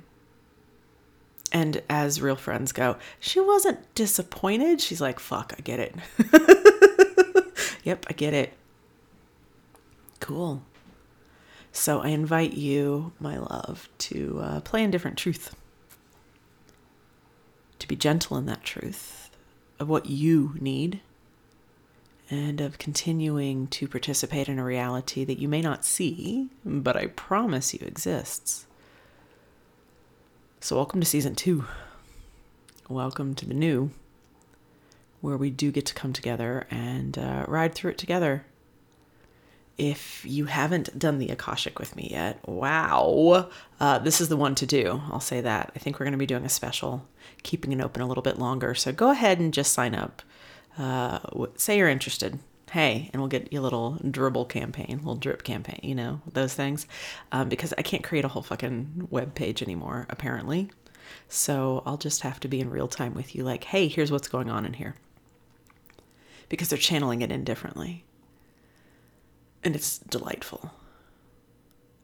And 1.52 1.84
as 1.88 2.20
real 2.22 2.36
friends 2.36 2.72
go, 2.72 2.98
she 3.20 3.40
wasn't 3.40 3.94
disappointed. 3.94 4.82
She's 4.82 5.00
like, 5.00 5.20
fuck, 5.20 5.54
I 5.56 5.62
get 5.62 5.80
it. 5.80 5.96
yep, 7.84 8.06
I 8.10 8.14
get 8.14 8.34
it. 8.34 8.54
Cool. 10.20 10.64
So 11.72 12.02
I 12.02 12.08
invite 12.08 12.54
you, 12.54 13.14
my 13.20 13.38
love, 13.38 13.88
to 14.00 14.40
uh, 14.42 14.60
play 14.62 14.84
in 14.84 14.90
different 14.90 15.18
truth, 15.18 15.56
to 17.78 17.88
be 17.88 17.96
gentle 17.96 18.38
in 18.38 18.48
that 18.48 18.64
truth 18.64 19.30
of 19.80 19.88
what 19.88 20.08
you 20.08 20.56
need, 20.60 21.02
and 22.32 22.60
of 22.60 22.80
continuing 22.80 23.68
to 23.68 23.88
participate 23.88 24.50
in 24.50 24.58
a 24.58 24.64
reality 24.64 25.24
that 25.24 25.38
you 25.38 25.48
may 25.48 25.62
not 25.62 25.86
see, 25.86 26.50
but 26.66 26.98
I 26.98 27.08
promise 27.08 27.74
you 27.74 27.86
exists. 27.86 28.66
So, 30.66 30.76
welcome 30.78 31.00
to 31.00 31.06
season 31.06 31.36
two. 31.36 31.66
Welcome 32.90 33.36
to 33.36 33.46
the 33.46 33.54
new, 33.54 33.92
where 35.22 35.38
we 35.38 35.52
do 35.52 35.72
get 35.72 35.86
to 35.86 35.94
come 35.94 36.12
together 36.12 36.66
and 36.72 37.16
uh, 37.20 37.46
ride 37.48 37.76
through 37.76 37.92
it 37.92 38.00
together. 38.00 38.48
If 39.78 40.26
you 40.26 40.46
haven't 40.46 40.98
done 40.98 41.20
the 41.20 41.30
Akashic 41.30 41.78
with 41.78 41.96
me 41.96 42.08
yet, 42.10 42.40
wow, 42.50 43.52
uh, 43.80 44.00
this 44.00 44.20
is 44.20 44.30
the 44.30 44.38
one 44.38 44.56
to 44.56 44.66
do. 44.66 45.04
I'll 45.12 45.20
say 45.20 45.40
that. 45.40 45.72
I 45.76 45.78
think 45.78 46.00
we're 46.00 46.06
going 46.06 46.14
to 46.14 46.18
be 46.18 46.26
doing 46.26 46.46
a 46.46 46.50
special, 46.50 47.08
keeping 47.44 47.72
it 47.72 47.80
open 47.80 48.02
a 48.02 48.08
little 48.08 48.24
bit 48.24 48.40
longer. 48.40 48.74
So, 48.74 48.92
go 48.92 49.12
ahead 49.12 49.40
and 49.40 49.54
just 49.54 49.72
sign 49.72 49.94
up. 49.94 50.24
Uh, 50.80 51.20
say 51.58 51.78
you're 51.78 51.90
interested 51.90 52.40
hey, 52.72 53.10
and 53.14 53.22
we'll 53.22 53.30
get 53.30 53.52
you 53.54 53.60
a 53.60 53.62
little 53.62 54.00
dribble 54.10 54.46
campaign, 54.46 54.98
little 54.98 55.16
drip 55.16 55.44
campaign, 55.44 55.80
you 55.84 55.96
know, 55.96 56.22
those 56.34 56.54
things. 56.54 56.88
Um, 57.32 57.50
because 57.50 57.74
I 57.78 57.82
can't 57.82 58.04
create 58.04 58.26
a 58.26 58.28
whole 58.28 58.42
fucking 58.42 59.08
web 59.12 59.36
page 59.36 59.62
anymore, 59.62 60.06
apparently. 60.10 60.70
So 61.30 61.84
I'll 61.86 61.98
just 61.98 62.22
have 62.22 62.40
to 62.42 62.48
be 62.48 62.60
in 62.60 62.70
real 62.70 62.88
time 62.88 63.14
with 63.14 63.36
you, 63.36 63.44
like, 63.44 63.66
hey, 63.66 63.88
here's 63.88 64.12
what's 64.12 64.28
going 64.28 64.50
on 64.50 64.66
in 64.66 64.74
here. 64.74 64.96
Because 66.50 66.70
they're 66.70 66.78
channeling 66.78 67.22
it 67.22 67.32
in 67.32 67.44
differently. 67.44 68.04
And 69.64 69.76
it's 69.76 69.98
delightful. 69.98 70.72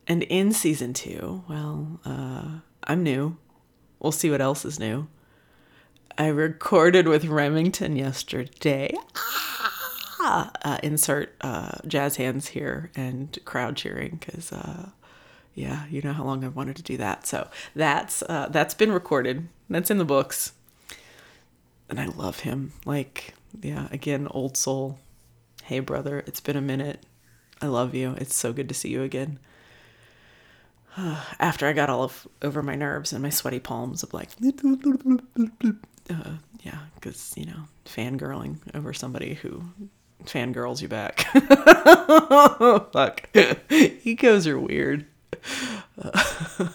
And 0.07 0.23
in 0.23 0.51
season 0.51 0.93
two, 0.93 1.43
well, 1.47 1.99
uh, 2.05 2.59
I'm 2.83 3.03
new. 3.03 3.37
We'll 3.99 4.11
see 4.11 4.31
what 4.31 4.41
else 4.41 4.65
is 4.65 4.79
new. 4.79 5.07
I 6.17 6.27
recorded 6.27 7.07
with 7.07 7.25
Remington 7.25 7.95
yesterday. 7.95 8.93
Uh, 10.23 10.77
insert 10.83 11.35
uh, 11.41 11.77
jazz 11.87 12.17
hands 12.17 12.47
here 12.47 12.91
and 12.95 13.37
crowd 13.45 13.75
cheering 13.75 14.17
because 14.19 14.51
uh, 14.51 14.89
yeah 15.53 15.85
you 15.89 16.01
know 16.01 16.13
how 16.13 16.23
long 16.23 16.43
i've 16.43 16.55
wanted 16.55 16.75
to 16.75 16.83
do 16.83 16.97
that. 16.97 17.25
So 17.27 17.49
that's 17.75 18.21
uh, 18.23 18.47
that's 18.49 18.73
been 18.73 18.91
recorded. 18.91 19.47
That's 19.69 19.91
in 19.91 19.97
the 19.97 20.05
books. 20.05 20.53
And 21.89 21.99
i 21.99 22.05
love 22.05 22.41
him. 22.41 22.73
Like 22.85 23.33
yeah 23.61 23.87
again 23.91 24.27
old 24.31 24.57
soul. 24.57 24.99
Hey 25.63 25.79
brother 25.79 26.23
it's 26.27 26.39
been 26.39 26.57
a 26.57 26.61
minute. 26.61 27.05
I 27.61 27.67
love 27.67 27.93
you. 27.93 28.15
It's 28.17 28.35
so 28.35 28.53
good 28.53 28.67
to 28.69 28.75
see 28.75 28.89
you 28.89 29.03
again. 29.03 29.39
After 31.39 31.67
i 31.67 31.73
got 31.73 31.89
all 31.89 32.03
of 32.03 32.27
over 32.41 32.61
my 32.61 32.75
nerves 32.75 33.13
and 33.13 33.23
my 33.23 33.29
sweaty 33.29 33.59
palms 33.59 34.03
of 34.03 34.13
like 34.13 34.29
uh, 36.09 36.33
yeah 36.63 36.79
because 36.95 37.33
you 37.35 37.45
know 37.45 37.63
fangirling 37.85 38.57
over 38.73 38.93
somebody 38.93 39.35
who 39.35 39.63
fangirls 40.25 40.81
you 40.81 40.87
back. 40.87 41.21
Fuck. 42.93 43.29
Egos 43.71 44.47
are 44.47 44.59
weird. 44.59 45.05
Uh, 46.01 46.23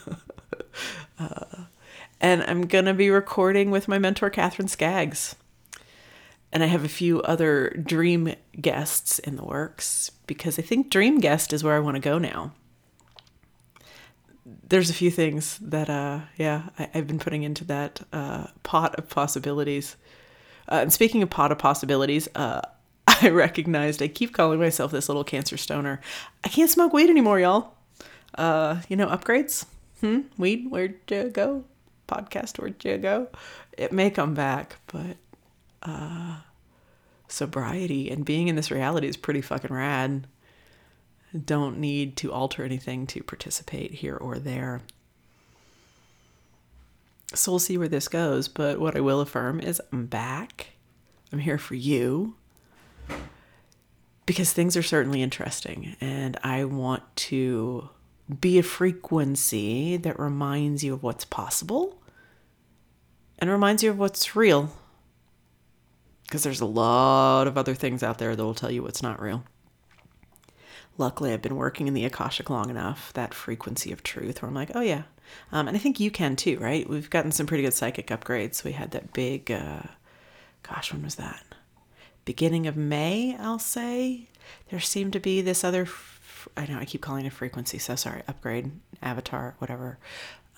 uh, 1.18 1.44
and 2.20 2.42
I'm 2.44 2.66
going 2.66 2.86
to 2.86 2.94
be 2.94 3.10
recording 3.10 3.70
with 3.70 3.88
my 3.88 3.98
mentor, 3.98 4.30
Catherine 4.30 4.68
Skaggs. 4.68 5.36
And 6.52 6.62
I 6.62 6.66
have 6.66 6.84
a 6.84 6.88
few 6.88 7.20
other 7.22 7.70
dream 7.70 8.34
guests 8.60 9.18
in 9.18 9.36
the 9.36 9.44
works 9.44 10.10
because 10.26 10.58
I 10.58 10.62
think 10.62 10.90
dream 10.90 11.18
guest 11.18 11.52
is 11.52 11.62
where 11.62 11.74
I 11.74 11.80
want 11.80 11.96
to 11.96 12.00
go 12.00 12.18
now. 12.18 12.52
There's 14.68 14.90
a 14.90 14.94
few 14.94 15.10
things 15.10 15.58
that, 15.58 15.90
uh, 15.90 16.20
yeah, 16.36 16.68
I, 16.78 16.88
have 16.92 17.06
been 17.06 17.18
putting 17.18 17.42
into 17.42 17.64
that 17.64 18.00
uh, 18.12 18.46
pot 18.62 18.94
of 18.96 19.08
possibilities. 19.08 19.96
Uh, 20.68 20.76
and 20.76 20.92
speaking 20.92 21.22
of 21.22 21.30
pot 21.30 21.52
of 21.52 21.58
possibilities, 21.58 22.28
uh, 22.34 22.62
I 23.22 23.30
recognized 23.30 24.02
I 24.02 24.08
keep 24.08 24.34
calling 24.34 24.58
myself 24.58 24.92
this 24.92 25.08
little 25.08 25.24
cancer 25.24 25.56
stoner. 25.56 26.00
I 26.44 26.48
can't 26.48 26.70
smoke 26.70 26.92
weed 26.92 27.10
anymore, 27.10 27.40
y'all. 27.40 27.74
Uh, 28.36 28.80
you 28.88 28.96
know, 28.96 29.06
upgrades? 29.06 29.64
Hmm? 30.00 30.20
Weed, 30.36 30.66
where'd 30.70 30.98
you 31.08 31.30
go? 31.30 31.64
Podcast, 32.08 32.58
where'd 32.58 32.84
you 32.84 32.98
go? 32.98 33.28
It 33.76 33.92
may 33.92 34.10
come 34.10 34.34
back, 34.34 34.76
but 34.86 35.16
uh 35.82 36.38
sobriety 37.28 38.10
and 38.10 38.24
being 38.24 38.48
in 38.48 38.56
this 38.56 38.70
reality 38.70 39.08
is 39.08 39.16
pretty 39.16 39.40
fucking 39.40 39.74
rad. 39.74 40.26
Don't 41.44 41.78
need 41.78 42.16
to 42.18 42.32
alter 42.32 42.64
anything 42.64 43.06
to 43.08 43.22
participate 43.22 43.92
here 43.94 44.16
or 44.16 44.38
there. 44.38 44.82
So 47.34 47.52
we'll 47.52 47.58
see 47.58 47.76
where 47.76 47.88
this 47.88 48.08
goes, 48.08 48.46
but 48.46 48.78
what 48.78 48.96
I 48.96 49.00
will 49.00 49.20
affirm 49.20 49.60
is 49.60 49.82
I'm 49.92 50.06
back. 50.06 50.68
I'm 51.32 51.40
here 51.40 51.58
for 51.58 51.74
you 51.74 52.36
because 54.24 54.52
things 54.52 54.76
are 54.76 54.82
certainly 54.82 55.22
interesting 55.22 55.96
and 56.00 56.36
I 56.42 56.64
want 56.64 57.02
to 57.16 57.90
be 58.40 58.58
a 58.58 58.62
frequency 58.62 59.96
that 59.96 60.18
reminds 60.18 60.82
you 60.82 60.94
of 60.94 61.02
what's 61.02 61.24
possible 61.24 62.00
and 63.38 63.50
reminds 63.50 63.82
you 63.82 63.90
of 63.90 63.98
what's 63.98 64.34
real. 64.34 64.70
Because 66.24 66.42
there's 66.42 66.60
a 66.60 66.66
lot 66.66 67.46
of 67.46 67.56
other 67.56 67.74
things 67.74 68.02
out 68.02 68.18
there 68.18 68.34
that 68.34 68.44
will 68.44 68.54
tell 68.54 68.70
you 68.70 68.82
what's 68.82 69.02
not 69.02 69.22
real. 69.22 69.44
Luckily, 70.98 71.32
I've 71.32 71.42
been 71.42 71.56
working 71.56 71.86
in 71.86 71.94
the 71.94 72.04
Akashic 72.04 72.50
long 72.50 72.70
enough, 72.70 73.12
that 73.12 73.34
frequency 73.34 73.92
of 73.92 74.02
truth, 74.02 74.42
where 74.42 74.48
I'm 74.48 74.54
like, 74.54 74.72
oh 74.74 74.80
yeah. 74.80 75.02
Um, 75.52 75.68
and 75.68 75.76
I 75.76 75.80
think 75.80 76.00
you 76.00 76.10
can 76.10 76.34
too, 76.34 76.58
right? 76.58 76.88
We've 76.88 77.10
gotten 77.10 77.32
some 77.32 77.46
pretty 77.46 77.62
good 77.62 77.74
psychic 77.74 78.08
upgrades. 78.08 78.64
We 78.64 78.72
had 78.72 78.92
that 78.92 79.12
big, 79.12 79.50
uh, 79.50 79.82
gosh, 80.62 80.92
when 80.92 81.02
was 81.02 81.16
that? 81.16 81.44
Beginning 82.26 82.66
of 82.66 82.76
May, 82.76 83.34
I'll 83.40 83.58
say, 83.58 84.28
there 84.68 84.80
seemed 84.80 85.14
to 85.14 85.20
be 85.20 85.40
this 85.40 85.64
other, 85.64 85.88
I 86.54 86.66
know 86.66 86.78
I 86.78 86.84
keep 86.84 87.00
calling 87.00 87.24
it 87.24 87.32
frequency, 87.32 87.78
so 87.78 87.96
sorry, 87.96 88.22
upgrade, 88.28 88.72
avatar, 89.02 89.54
whatever. 89.58 89.98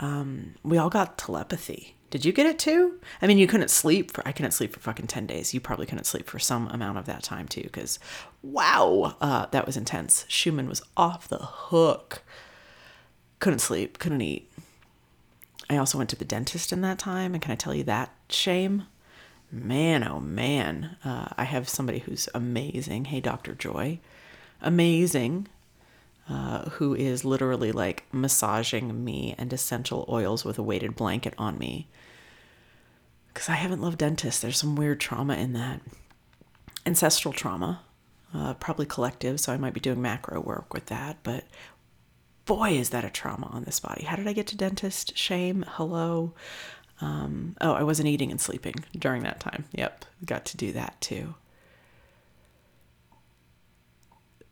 Um, 0.01 0.57
we 0.65 0.79
all 0.79 0.91
got 0.91 1.19
telepathy. 1.19 1.95
Did 2.11 2.25
you 2.25 2.33
get 2.33 2.47
it 2.47 2.59
too? 2.59 2.99
I 3.21 3.27
mean, 3.27 3.37
you 3.37 3.47
couldn't 3.47 3.71
sleep 3.71 4.11
for, 4.11 4.27
I 4.27 4.33
couldn't 4.33 4.53
sleep 4.53 4.73
for 4.73 4.81
fucking 4.81 5.09
10 5.09 5.27
days. 5.27 5.53
You 5.53 5.61
probably 5.61 5.85
couldn't 5.85 6.05
sleep 6.05 6.27
for 6.27 6.39
some 6.39 6.67
amount 6.69 6.97
of 6.97 7.05
that 7.05 7.23
time 7.23 7.47
too, 7.47 7.63
because 7.65 7.99
wow, 8.43 9.17
uh, 9.21 9.47
that 9.51 9.67
was 9.67 9.77
intense. 9.77 10.25
Schumann 10.27 10.69
was 10.69 10.83
off 10.97 11.29
the 11.29 11.39
hook. 11.39 12.23
Couldn't 13.41 13.59
sleep, 13.61 13.99
couldn't 13.99 14.23
eat. 14.23 14.51
I 15.69 15.77
also 15.77 15.99
went 15.99 16.09
to 16.11 16.17
the 16.17 16.25
dentist 16.25 16.73
in 16.73 16.81
that 16.81 16.99
time, 16.99 17.35
and 17.35 17.43
can 17.43 17.53
I 17.53 17.57
tell 17.57 17.75
you 17.75 17.85
that 17.85 18.15
shame? 18.31 18.85
Man, 19.51 20.07
oh 20.07 20.21
man, 20.21 20.97
uh, 21.05 21.29
I 21.37 21.45
have 21.45 21.69
somebody 21.69 22.01
who's 22.01 22.29
amazing. 22.35 23.07
Hey, 23.07 23.21
Dr. 23.21 23.55
Joy, 23.55 24.01
amazing, 24.61 25.49
uh, 26.29 26.71
who 26.71 26.95
is 26.95 27.25
literally 27.25 27.73
like 27.73 28.05
massaging 28.13 29.05
me 29.05 29.35
and 29.39 29.53
essential 29.53 30.05
oils 30.09 30.45
with 30.45 30.59
a 30.59 30.63
weighted 30.63 30.95
blanket 30.95 31.35
on 31.39 31.59
me. 31.59 31.89
Because 33.33 33.49
I 33.49 33.55
haven't 33.55 33.81
loved 33.81 33.99
dentists. 33.99 34.41
There's 34.41 34.59
some 34.59 34.77
weird 34.77 35.01
trauma 35.01 35.35
in 35.35 35.53
that. 35.55 35.81
Ancestral 36.85 37.33
trauma, 37.33 37.83
uh, 38.35 38.55
probably 38.55 38.87
collective, 38.87 39.41
so 39.41 39.53
I 39.53 39.59
might 39.59 39.75
be 39.75 39.81
doing 39.81 40.03
macro 40.03 40.41
work 40.41 40.75
with 40.75 40.87
that. 40.87 41.19
But 41.23 41.45
boy, 42.45 42.71
is 42.71 42.91
that 42.91 43.05
a 43.05 43.11
trauma 43.11 43.47
on 43.53 43.65
this 43.65 43.79
body. 43.79 44.05
How 44.05 44.17
did 44.17 44.27
I 44.27 44.33
get 44.33 44.47
to 44.49 44.57
dentist? 44.57 45.17
Shame. 45.17 45.65
Hello. 45.69 46.33
Um, 47.01 47.57
oh, 47.61 47.73
I 47.73 47.83
wasn't 47.83 48.09
eating 48.09 48.31
and 48.31 48.41
sleeping 48.41 48.75
during 48.99 49.23
that 49.23 49.41
time. 49.41 49.65
Yep, 49.73 50.05
got 50.25 50.45
to 50.47 50.57
do 50.57 50.73
that 50.73 51.01
too. 51.01 51.35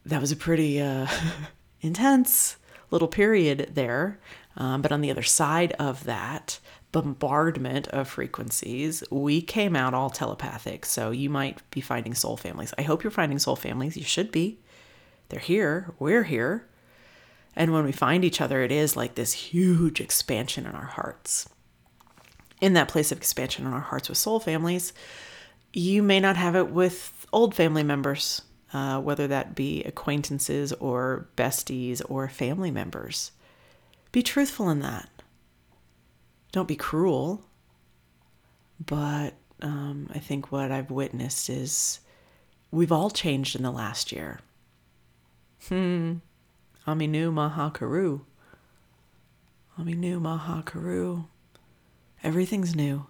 That 0.04 0.20
was 0.20 0.30
a 0.30 0.36
pretty 0.36 0.80
uh, 0.80 1.08
intense 1.80 2.56
little 2.90 3.08
period 3.08 3.72
there. 3.74 4.20
Um, 4.56 4.80
but 4.80 4.92
on 4.92 5.00
the 5.00 5.10
other 5.10 5.24
side 5.24 5.72
of 5.72 6.04
that, 6.04 6.60
bombardment 6.92 7.88
of 7.88 8.08
frequencies. 8.08 9.04
We 9.10 9.42
came 9.42 9.76
out 9.76 9.92
all 9.92 10.08
telepathic, 10.08 10.86
so 10.86 11.10
you 11.10 11.28
might 11.28 11.68
be 11.70 11.82
finding 11.82 12.14
soul 12.14 12.38
families. 12.38 12.72
I 12.78 12.82
hope 12.82 13.04
you're 13.04 13.10
finding 13.10 13.38
soul 13.38 13.56
families. 13.56 13.98
You 13.98 14.04
should 14.04 14.32
be. 14.32 14.60
They're 15.28 15.40
here. 15.40 15.92
We're 15.98 16.22
here. 16.22 16.66
And 17.54 17.72
when 17.72 17.84
we 17.84 17.92
find 17.92 18.24
each 18.24 18.40
other, 18.40 18.62
it 18.62 18.72
is 18.72 18.96
like 18.96 19.14
this 19.14 19.32
huge 19.32 20.00
expansion 20.00 20.64
in 20.64 20.72
our 20.72 20.86
hearts. 20.86 21.48
In 22.60 22.72
that 22.72 22.88
place 22.88 23.12
of 23.12 23.18
expansion 23.18 23.66
in 23.66 23.72
our 23.72 23.80
hearts 23.80 24.08
with 24.08 24.18
soul 24.18 24.40
families, 24.40 24.92
you 25.72 26.02
may 26.02 26.20
not 26.20 26.36
have 26.36 26.56
it 26.56 26.70
with 26.70 27.26
old 27.32 27.54
family 27.54 27.82
members, 27.82 28.42
uh, 28.72 29.00
whether 29.00 29.26
that 29.26 29.54
be 29.54 29.84
acquaintances 29.84 30.72
or 30.74 31.28
besties 31.36 32.00
or 32.08 32.28
family 32.28 32.70
members. 32.70 33.32
Be 34.10 34.22
truthful 34.22 34.70
in 34.70 34.80
that. 34.80 35.10
Don't 36.52 36.68
be 36.68 36.76
cruel. 36.76 37.44
But 38.84 39.34
um, 39.60 40.10
I 40.14 40.18
think 40.18 40.52
what 40.52 40.70
I've 40.70 40.90
witnessed 40.90 41.50
is 41.50 42.00
we've 42.70 42.92
all 42.92 43.10
changed 43.10 43.56
in 43.56 43.62
the 43.62 43.70
last 43.70 44.12
year. 44.12 44.40
Hmm. 45.68 46.16
Aminu 46.86 47.32
Maha 47.32 47.70
Karu. 47.70 48.20
Aminu 49.78 50.20
Maha 50.20 50.62
Karu. 50.62 51.26
Everything's 52.22 52.74
new. 52.74 53.06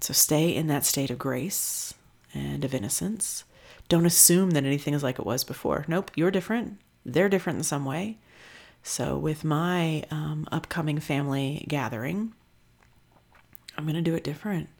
So 0.00 0.12
stay 0.12 0.54
in 0.54 0.66
that 0.68 0.84
state 0.84 1.10
of 1.10 1.18
grace 1.18 1.94
and 2.32 2.64
of 2.64 2.74
innocence. 2.74 3.44
Don't 3.88 4.06
assume 4.06 4.52
that 4.52 4.64
anything 4.64 4.94
is 4.94 5.02
like 5.02 5.18
it 5.18 5.26
was 5.26 5.44
before. 5.44 5.84
Nope, 5.88 6.10
you're 6.14 6.30
different. 6.30 6.78
They're 7.04 7.28
different 7.28 7.58
in 7.58 7.64
some 7.64 7.84
way. 7.84 8.18
So, 8.82 9.18
with 9.18 9.44
my 9.44 10.04
um, 10.10 10.48
upcoming 10.50 11.00
family 11.00 11.66
gathering, 11.68 12.32
I'm 13.76 13.84
going 13.84 13.96
to 13.96 14.00
do 14.02 14.14
it 14.14 14.24
different. 14.24 14.70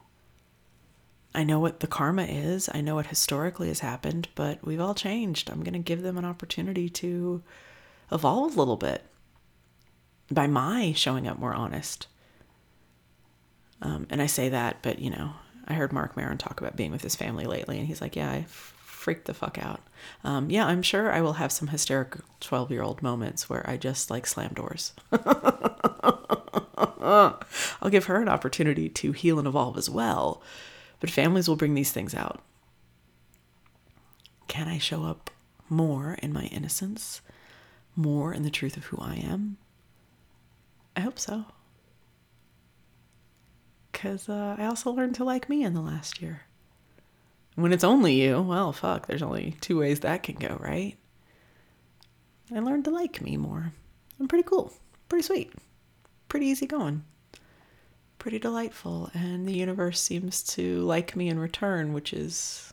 I 1.33 1.43
know 1.43 1.59
what 1.59 1.79
the 1.79 1.87
karma 1.87 2.23
is. 2.23 2.69
I 2.73 2.81
know 2.81 2.95
what 2.95 3.07
historically 3.07 3.67
has 3.67 3.79
happened, 3.79 4.27
but 4.35 4.65
we've 4.65 4.81
all 4.81 4.95
changed. 4.95 5.49
I'm 5.49 5.63
going 5.63 5.73
to 5.73 5.79
give 5.79 6.01
them 6.01 6.17
an 6.17 6.25
opportunity 6.25 6.89
to 6.89 7.41
evolve 8.11 8.55
a 8.55 8.59
little 8.59 8.75
bit 8.75 9.03
by 10.29 10.47
my 10.47 10.93
showing 10.93 11.27
up 11.27 11.39
more 11.39 11.53
honest. 11.53 12.07
Um, 13.81 14.07
and 14.09 14.21
I 14.21 14.27
say 14.27 14.49
that, 14.49 14.77
but 14.81 14.99
you 14.99 15.09
know, 15.09 15.33
I 15.67 15.73
heard 15.73 15.93
Marc 15.93 16.15
Maron 16.15 16.37
talk 16.37 16.61
about 16.61 16.75
being 16.75 16.91
with 16.91 17.01
his 17.01 17.15
family 17.15 17.45
lately, 17.45 17.77
and 17.77 17.87
he's 17.87 18.01
like, 18.01 18.15
"Yeah, 18.15 18.29
I 18.29 18.45
freaked 18.47 19.25
the 19.25 19.33
fuck 19.33 19.57
out." 19.57 19.81
Um, 20.23 20.49
yeah, 20.49 20.65
I'm 20.65 20.81
sure 20.81 21.11
I 21.11 21.21
will 21.21 21.33
have 21.33 21.51
some 21.51 21.69
hysterical 21.69 22.21
12 22.39 22.71
year 22.71 22.83
old 22.83 23.01
moments 23.01 23.49
where 23.49 23.67
I 23.69 23.77
just 23.77 24.09
like 24.09 24.27
slam 24.27 24.53
doors. 24.53 24.93
I'll 27.01 27.89
give 27.89 28.05
her 28.05 28.21
an 28.21 28.29
opportunity 28.29 28.89
to 28.89 29.11
heal 29.11 29.39
and 29.39 29.47
evolve 29.47 29.77
as 29.77 29.89
well. 29.89 30.41
But 30.99 31.09
families 31.09 31.47
will 31.47 31.55
bring 31.55 31.73
these 31.73 31.91
things 31.91 32.13
out. 32.13 32.41
Can 34.47 34.67
I 34.67 34.77
show 34.77 35.03
up 35.03 35.31
more 35.69 36.17
in 36.21 36.31
my 36.31 36.43
innocence, 36.45 37.21
more 37.95 38.33
in 38.33 38.43
the 38.43 38.51
truth 38.51 38.77
of 38.77 38.85
who 38.85 38.97
I 39.01 39.15
am? 39.15 39.57
I 40.95 40.99
hope 41.01 41.17
so. 41.17 41.45
Because 44.01 44.29
uh, 44.29 44.55
I 44.57 44.65
also 44.65 44.91
learned 44.91 45.15
to 45.15 45.23
like 45.23 45.49
me 45.49 45.63
in 45.63 45.73
the 45.73 45.81
last 45.81 46.21
year. 46.21 46.41
When 47.55 47.73
it's 47.73 47.83
only 47.83 48.21
you, 48.21 48.41
well, 48.41 48.71
fuck, 48.71 49.05
there's 49.05 49.21
only 49.21 49.57
two 49.61 49.77
ways 49.79 49.99
that 49.99 50.23
can 50.23 50.35
go, 50.35 50.57
right? 50.59 50.97
I 52.53 52.59
learned 52.59 52.85
to 52.85 52.91
like 52.91 53.21
me 53.21 53.37
more. 53.37 53.73
I'm 54.19 54.27
pretty 54.27 54.47
cool, 54.47 54.73
pretty 55.09 55.23
sweet, 55.23 55.53
pretty 56.29 56.47
easy 56.47 56.65
going 56.65 57.03
pretty 58.21 58.37
delightful, 58.37 59.09
and 59.15 59.47
the 59.47 59.53
universe 59.53 59.99
seems 59.99 60.43
to 60.43 60.81
like 60.81 61.15
me 61.15 61.27
in 61.27 61.39
return, 61.39 61.91
which 61.91 62.13
is 62.13 62.71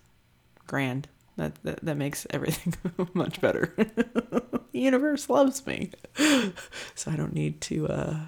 grand. 0.67 1.09
That 1.37 1.55
that, 1.65 1.83
that 1.83 1.97
makes 1.97 2.27
everything 2.29 2.75
much 3.15 3.41
better. 3.41 3.73
the 3.77 4.61
universe 4.73 5.31
loves 5.31 5.67
me, 5.67 5.91
so 6.95 7.11
I 7.11 7.17
don't 7.17 7.33
need 7.33 7.63
to 7.63 7.89
uh, 7.89 8.21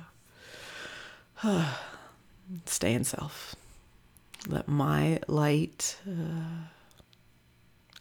stay 2.67 2.95
in 2.95 3.05
self. 3.05 3.55
Let 4.49 4.69
my 4.69 5.21
light 5.29 5.99
uh, 6.09 6.67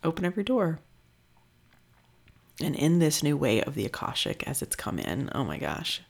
open 0.03 0.25
every 0.25 0.43
door. 0.43 0.79
And 2.61 2.75
in 2.75 2.99
this 2.99 3.23
new 3.23 3.37
way 3.37 3.61
of 3.61 3.75
the 3.75 3.85
Akashic 3.85 4.43
as 4.47 4.61
it's 4.61 4.75
come 4.75 4.99
in, 4.99 5.29
oh 5.33 5.43
my 5.43 5.57
gosh, 5.57 6.01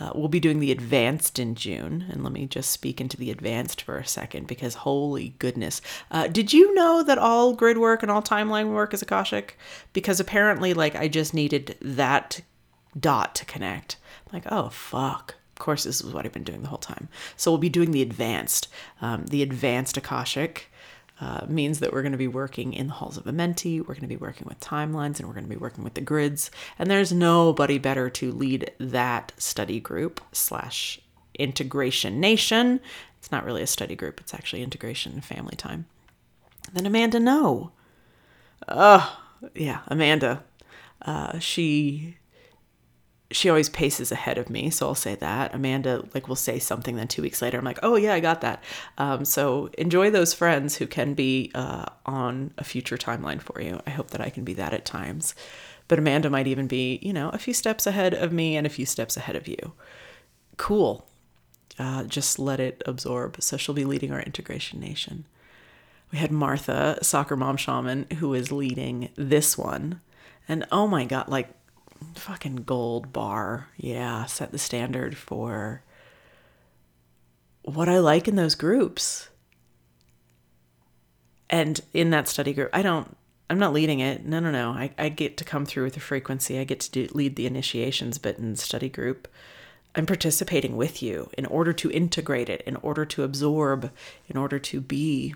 uh, 0.00 0.12
we'll 0.14 0.28
be 0.28 0.40
doing 0.40 0.60
the 0.60 0.70
advanced 0.70 1.38
in 1.38 1.54
June. 1.54 2.04
And 2.10 2.22
let 2.22 2.32
me 2.32 2.46
just 2.46 2.70
speak 2.70 3.00
into 3.00 3.16
the 3.16 3.30
advanced 3.30 3.82
for 3.82 3.98
a 3.98 4.06
second 4.06 4.46
because 4.46 4.74
holy 4.74 5.34
goodness. 5.38 5.80
Uh, 6.10 6.28
did 6.28 6.52
you 6.52 6.74
know 6.74 7.02
that 7.02 7.18
all 7.18 7.54
grid 7.54 7.78
work 7.78 8.02
and 8.02 8.12
all 8.12 8.22
timeline 8.22 8.72
work 8.72 8.94
is 8.94 9.02
Akashic? 9.02 9.58
Because 9.92 10.20
apparently, 10.20 10.74
like, 10.74 10.94
I 10.94 11.08
just 11.08 11.34
needed 11.34 11.76
that 11.80 12.42
dot 12.98 13.34
to 13.36 13.44
connect. 13.44 13.96
I'm 14.26 14.34
like, 14.34 14.52
oh, 14.52 14.68
fuck. 14.68 15.34
Course, 15.58 15.84
this 15.84 16.00
is 16.00 16.12
what 16.12 16.24
I've 16.24 16.32
been 16.32 16.44
doing 16.44 16.62
the 16.62 16.68
whole 16.68 16.78
time. 16.78 17.08
So 17.36 17.50
we'll 17.50 17.58
be 17.58 17.68
doing 17.68 17.90
the 17.90 18.02
advanced, 18.02 18.68
um, 19.00 19.26
the 19.26 19.42
advanced 19.42 19.96
Akashic 19.96 20.70
uh, 21.20 21.46
means 21.48 21.80
that 21.80 21.92
we're 21.92 22.02
going 22.02 22.12
to 22.12 22.18
be 22.18 22.28
working 22.28 22.72
in 22.72 22.86
the 22.86 22.92
halls 22.92 23.16
of 23.16 23.24
Amenti, 23.24 23.80
we're 23.80 23.94
going 23.94 24.02
to 24.02 24.06
be 24.06 24.16
working 24.16 24.46
with 24.48 24.60
timelines, 24.60 25.18
and 25.18 25.26
we're 25.26 25.34
going 25.34 25.44
to 25.44 25.50
be 25.50 25.56
working 25.56 25.82
with 25.82 25.94
the 25.94 26.00
grids. 26.00 26.50
And 26.78 26.90
there's 26.90 27.12
nobody 27.12 27.78
better 27.78 28.08
to 28.10 28.32
lead 28.32 28.70
that 28.78 29.32
study 29.36 29.80
group 29.80 30.20
slash 30.30 31.00
integration 31.34 32.20
nation. 32.20 32.80
It's 33.18 33.32
not 33.32 33.44
really 33.44 33.62
a 33.62 33.66
study 33.66 33.96
group, 33.96 34.20
it's 34.20 34.34
actually 34.34 34.62
integration 34.62 35.12
and 35.12 35.24
family 35.24 35.56
time. 35.56 35.86
Then 36.72 36.86
Amanda 36.86 37.18
No. 37.18 37.72
Oh, 38.68 39.20
yeah, 39.54 39.80
Amanda. 39.88 40.44
Uh, 41.02 41.38
she 41.38 42.17
she 43.30 43.48
always 43.50 43.68
paces 43.68 44.10
ahead 44.10 44.38
of 44.38 44.48
me, 44.48 44.70
so 44.70 44.86
I'll 44.86 44.94
say 44.94 45.14
that. 45.16 45.54
Amanda 45.54 46.04
like 46.14 46.28
will 46.28 46.36
say 46.36 46.58
something, 46.58 46.96
then 46.96 47.08
two 47.08 47.20
weeks 47.20 47.42
later, 47.42 47.58
I'm 47.58 47.64
like, 47.64 47.80
oh 47.82 47.96
yeah, 47.96 48.14
I 48.14 48.20
got 48.20 48.40
that. 48.40 48.62
Um, 48.96 49.24
so 49.24 49.68
enjoy 49.76 50.10
those 50.10 50.32
friends 50.32 50.76
who 50.76 50.86
can 50.86 51.12
be 51.14 51.50
uh, 51.54 51.86
on 52.06 52.52
a 52.56 52.64
future 52.64 52.96
timeline 52.96 53.42
for 53.42 53.60
you. 53.60 53.80
I 53.86 53.90
hope 53.90 54.10
that 54.10 54.22
I 54.22 54.30
can 54.30 54.44
be 54.44 54.54
that 54.54 54.72
at 54.72 54.86
times, 54.86 55.34
but 55.88 55.98
Amanda 55.98 56.30
might 56.30 56.46
even 56.46 56.66
be, 56.66 56.98
you 57.02 57.12
know, 57.12 57.28
a 57.30 57.38
few 57.38 57.52
steps 57.52 57.86
ahead 57.86 58.14
of 58.14 58.32
me 58.32 58.56
and 58.56 58.66
a 58.66 58.70
few 58.70 58.86
steps 58.86 59.16
ahead 59.16 59.36
of 59.36 59.46
you. 59.46 59.72
Cool. 60.56 61.06
Uh, 61.78 62.04
just 62.04 62.38
let 62.38 62.60
it 62.60 62.82
absorb. 62.86 63.42
So 63.42 63.56
she'll 63.56 63.74
be 63.74 63.84
leading 63.84 64.10
our 64.10 64.20
integration 64.20 64.80
nation. 64.80 65.26
We 66.10 66.18
had 66.18 66.32
Martha, 66.32 66.98
soccer 67.02 67.36
mom 67.36 67.58
shaman, 67.58 68.06
who 68.18 68.32
is 68.32 68.50
leading 68.50 69.10
this 69.16 69.58
one. 69.58 70.00
And 70.48 70.64
oh 70.72 70.88
my 70.88 71.04
God, 71.04 71.28
like 71.28 71.50
fucking 72.14 72.56
gold 72.56 73.12
bar. 73.12 73.68
Yeah, 73.76 74.26
set 74.26 74.52
the 74.52 74.58
standard 74.58 75.16
for 75.16 75.82
what 77.62 77.88
I 77.88 77.98
like 77.98 78.28
in 78.28 78.36
those 78.36 78.54
groups. 78.54 79.28
And 81.50 81.80
in 81.94 82.10
that 82.10 82.28
study 82.28 82.52
group, 82.52 82.70
I 82.72 82.82
don't, 82.82 83.16
I'm 83.48 83.58
not 83.58 83.72
leading 83.72 84.00
it. 84.00 84.24
No, 84.24 84.40
no, 84.40 84.50
no. 84.50 84.70
I, 84.70 84.90
I 84.98 85.08
get 85.08 85.36
to 85.38 85.44
come 85.44 85.64
through 85.64 85.84
with 85.84 85.96
a 85.96 86.00
frequency. 86.00 86.58
I 86.58 86.64
get 86.64 86.80
to 86.80 86.90
do, 86.90 87.08
lead 87.12 87.36
the 87.36 87.46
initiations, 87.46 88.18
but 88.18 88.38
in 88.38 88.56
study 88.56 88.88
group, 88.88 89.28
I'm 89.94 90.06
participating 90.06 90.76
with 90.76 91.02
you 91.02 91.30
in 91.38 91.46
order 91.46 91.72
to 91.72 91.90
integrate 91.90 92.48
it, 92.48 92.62
in 92.66 92.76
order 92.76 93.04
to 93.06 93.22
absorb, 93.22 93.90
in 94.28 94.36
order 94.36 94.58
to 94.58 94.80
be 94.80 95.34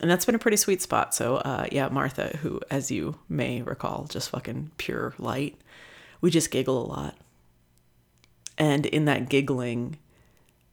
and 0.00 0.10
that's 0.10 0.24
been 0.24 0.34
a 0.34 0.40
pretty 0.40 0.56
sweet 0.56 0.82
spot. 0.82 1.14
So, 1.14 1.36
uh, 1.36 1.66
yeah, 1.72 1.88
Martha, 1.88 2.36
who, 2.42 2.60
as 2.70 2.90
you 2.90 3.18
may 3.28 3.62
recall, 3.62 4.06
just 4.08 4.30
fucking 4.30 4.72
pure 4.76 5.14
light, 5.18 5.56
we 6.20 6.30
just 6.30 6.50
giggle 6.50 6.84
a 6.84 6.86
lot. 6.86 7.16
And 8.58 8.86
in 8.86 9.04
that 9.06 9.28
giggling, 9.28 9.98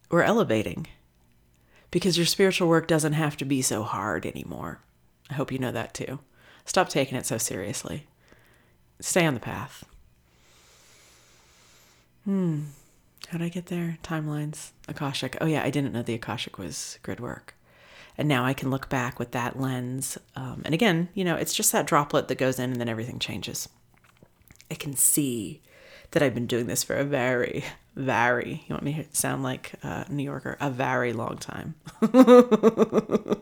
we're 0.09 0.23
elevating 0.23 0.87
because 1.91 2.17
your 2.17 2.25
spiritual 2.25 2.67
work 2.67 2.87
doesn't 2.87 3.13
have 3.13 3.37
to 3.37 3.45
be 3.45 3.61
so 3.61 3.83
hard 3.83 4.25
anymore. 4.25 4.79
I 5.29 5.35
hope 5.35 5.51
you 5.51 5.59
know 5.59 5.71
that 5.71 5.93
too. 5.93 6.19
Stop 6.65 6.89
taking 6.89 7.17
it 7.17 7.25
so 7.25 7.37
seriously. 7.37 8.07
Stay 8.99 9.25
on 9.25 9.33
the 9.33 9.39
path. 9.39 9.85
Hmm. 12.25 12.61
How 13.27 13.37
did 13.37 13.45
I 13.45 13.49
get 13.49 13.67
there? 13.67 13.97
Timelines. 14.03 14.71
Akashic. 14.87 15.37
Oh, 15.41 15.45
yeah, 15.45 15.63
I 15.63 15.69
didn't 15.69 15.93
know 15.93 16.03
the 16.03 16.13
Akashic 16.13 16.57
was 16.57 16.99
grid 17.03 17.19
work. 17.19 17.55
And 18.17 18.27
now 18.27 18.45
I 18.45 18.53
can 18.53 18.69
look 18.69 18.89
back 18.89 19.19
with 19.19 19.31
that 19.31 19.59
lens. 19.59 20.17
Um, 20.35 20.61
and 20.65 20.73
again, 20.73 21.09
you 21.13 21.23
know, 21.23 21.35
it's 21.35 21.53
just 21.53 21.71
that 21.71 21.87
droplet 21.87 22.27
that 22.27 22.37
goes 22.37 22.59
in 22.59 22.71
and 22.71 22.79
then 22.79 22.89
everything 22.89 23.19
changes. 23.19 23.69
I 24.69 24.75
can 24.75 24.95
see 24.95 25.61
that 26.11 26.21
I've 26.21 26.35
been 26.35 26.47
doing 26.47 26.67
this 26.67 26.83
for 26.83 26.95
a 26.95 27.03
very, 27.03 27.63
very, 27.95 28.63
you 28.67 28.73
want 28.73 28.83
me 28.83 28.93
to 28.93 29.17
sound 29.17 29.43
like 29.43 29.73
a 29.83 30.05
New 30.09 30.23
Yorker, 30.23 30.57
a 30.59 30.69
very 30.69 31.13
long 31.13 31.37
time. 31.37 31.75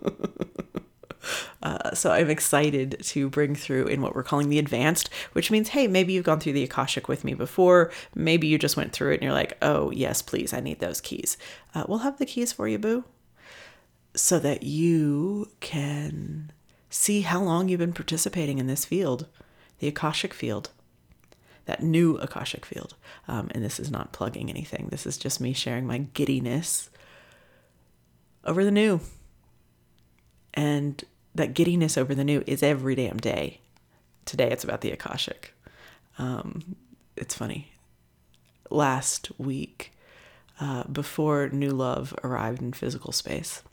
Uh, 1.64 1.94
so 1.94 2.12
I'm 2.12 2.30
excited 2.30 2.98
to 3.04 3.30
bring 3.30 3.54
through 3.54 3.88
in 3.88 4.02
what 4.02 4.16
we're 4.16 4.24
calling 4.24 4.50
the 4.50 4.60
advanced, 4.60 5.10
which 5.34 5.52
means, 5.52 5.70
hey, 5.70 5.88
maybe 5.88 6.14
you've 6.14 6.26
gone 6.26 6.40
through 6.40 6.54
the 6.54 6.64
Akashic 6.64 7.08
with 7.08 7.24
me 7.24 7.34
before. 7.34 7.92
Maybe 8.16 8.48
you 8.48 8.58
just 8.58 8.78
went 8.78 8.92
through 8.94 9.12
it 9.12 9.16
and 9.16 9.24
you're 9.24 9.32
like, 9.32 9.58
oh, 9.62 9.92
yes, 9.92 10.22
please, 10.22 10.54
I 10.54 10.60
need 10.60 10.80
those 10.80 11.02
keys. 11.02 11.38
Uh, 11.76 11.86
we'll 11.88 12.00
have 12.00 12.18
the 12.18 12.26
keys 12.26 12.52
for 12.52 12.68
you, 12.68 12.80
boo, 12.80 13.04
so 14.16 14.40
that 14.40 14.64
you 14.64 15.50
can 15.60 16.52
see 16.90 17.22
how 17.22 17.42
long 17.42 17.70
you've 17.70 17.80
been 17.80 17.94
participating 17.94 18.58
in 18.58 18.68
this 18.68 18.86
field, 18.86 19.28
the 19.80 19.88
Akashic 19.88 20.34
field, 20.34 20.70
that 21.66 21.82
new 21.82 22.18
Akashic 22.18 22.66
field. 22.66 22.96
Um, 23.28 23.50
and 23.54 23.64
this 23.64 23.80
is 23.80 23.90
not 23.90 24.12
plugging 24.12 24.50
anything, 24.50 24.90
this 24.92 25.06
is 25.06 25.18
just 25.18 25.40
me 25.40 25.54
sharing 25.54 25.88
my 25.88 26.00
giddiness 26.14 26.90
over 28.44 28.64
the 28.64 28.72
new. 28.72 29.00
And 30.54 31.04
that 31.34 31.54
giddiness 31.54 31.98
over 31.98 32.14
the 32.14 32.26
new 32.26 32.44
is 32.46 32.62
every 32.62 32.96
damn 32.96 33.18
day. 33.18 33.62
Today 34.26 34.52
it's 34.52 34.64
about 34.64 34.82
the 34.82 34.92
Akashic. 34.92 35.54
Um, 36.18 36.76
it's 37.16 37.36
funny. 37.36 37.72
Last 38.70 39.32
week, 39.38 39.94
uh, 40.60 40.84
before 40.86 41.50
New 41.50 41.72
Love 41.72 42.14
arrived 42.24 42.62
in 42.62 42.74
physical 42.74 43.12
space, 43.12 43.64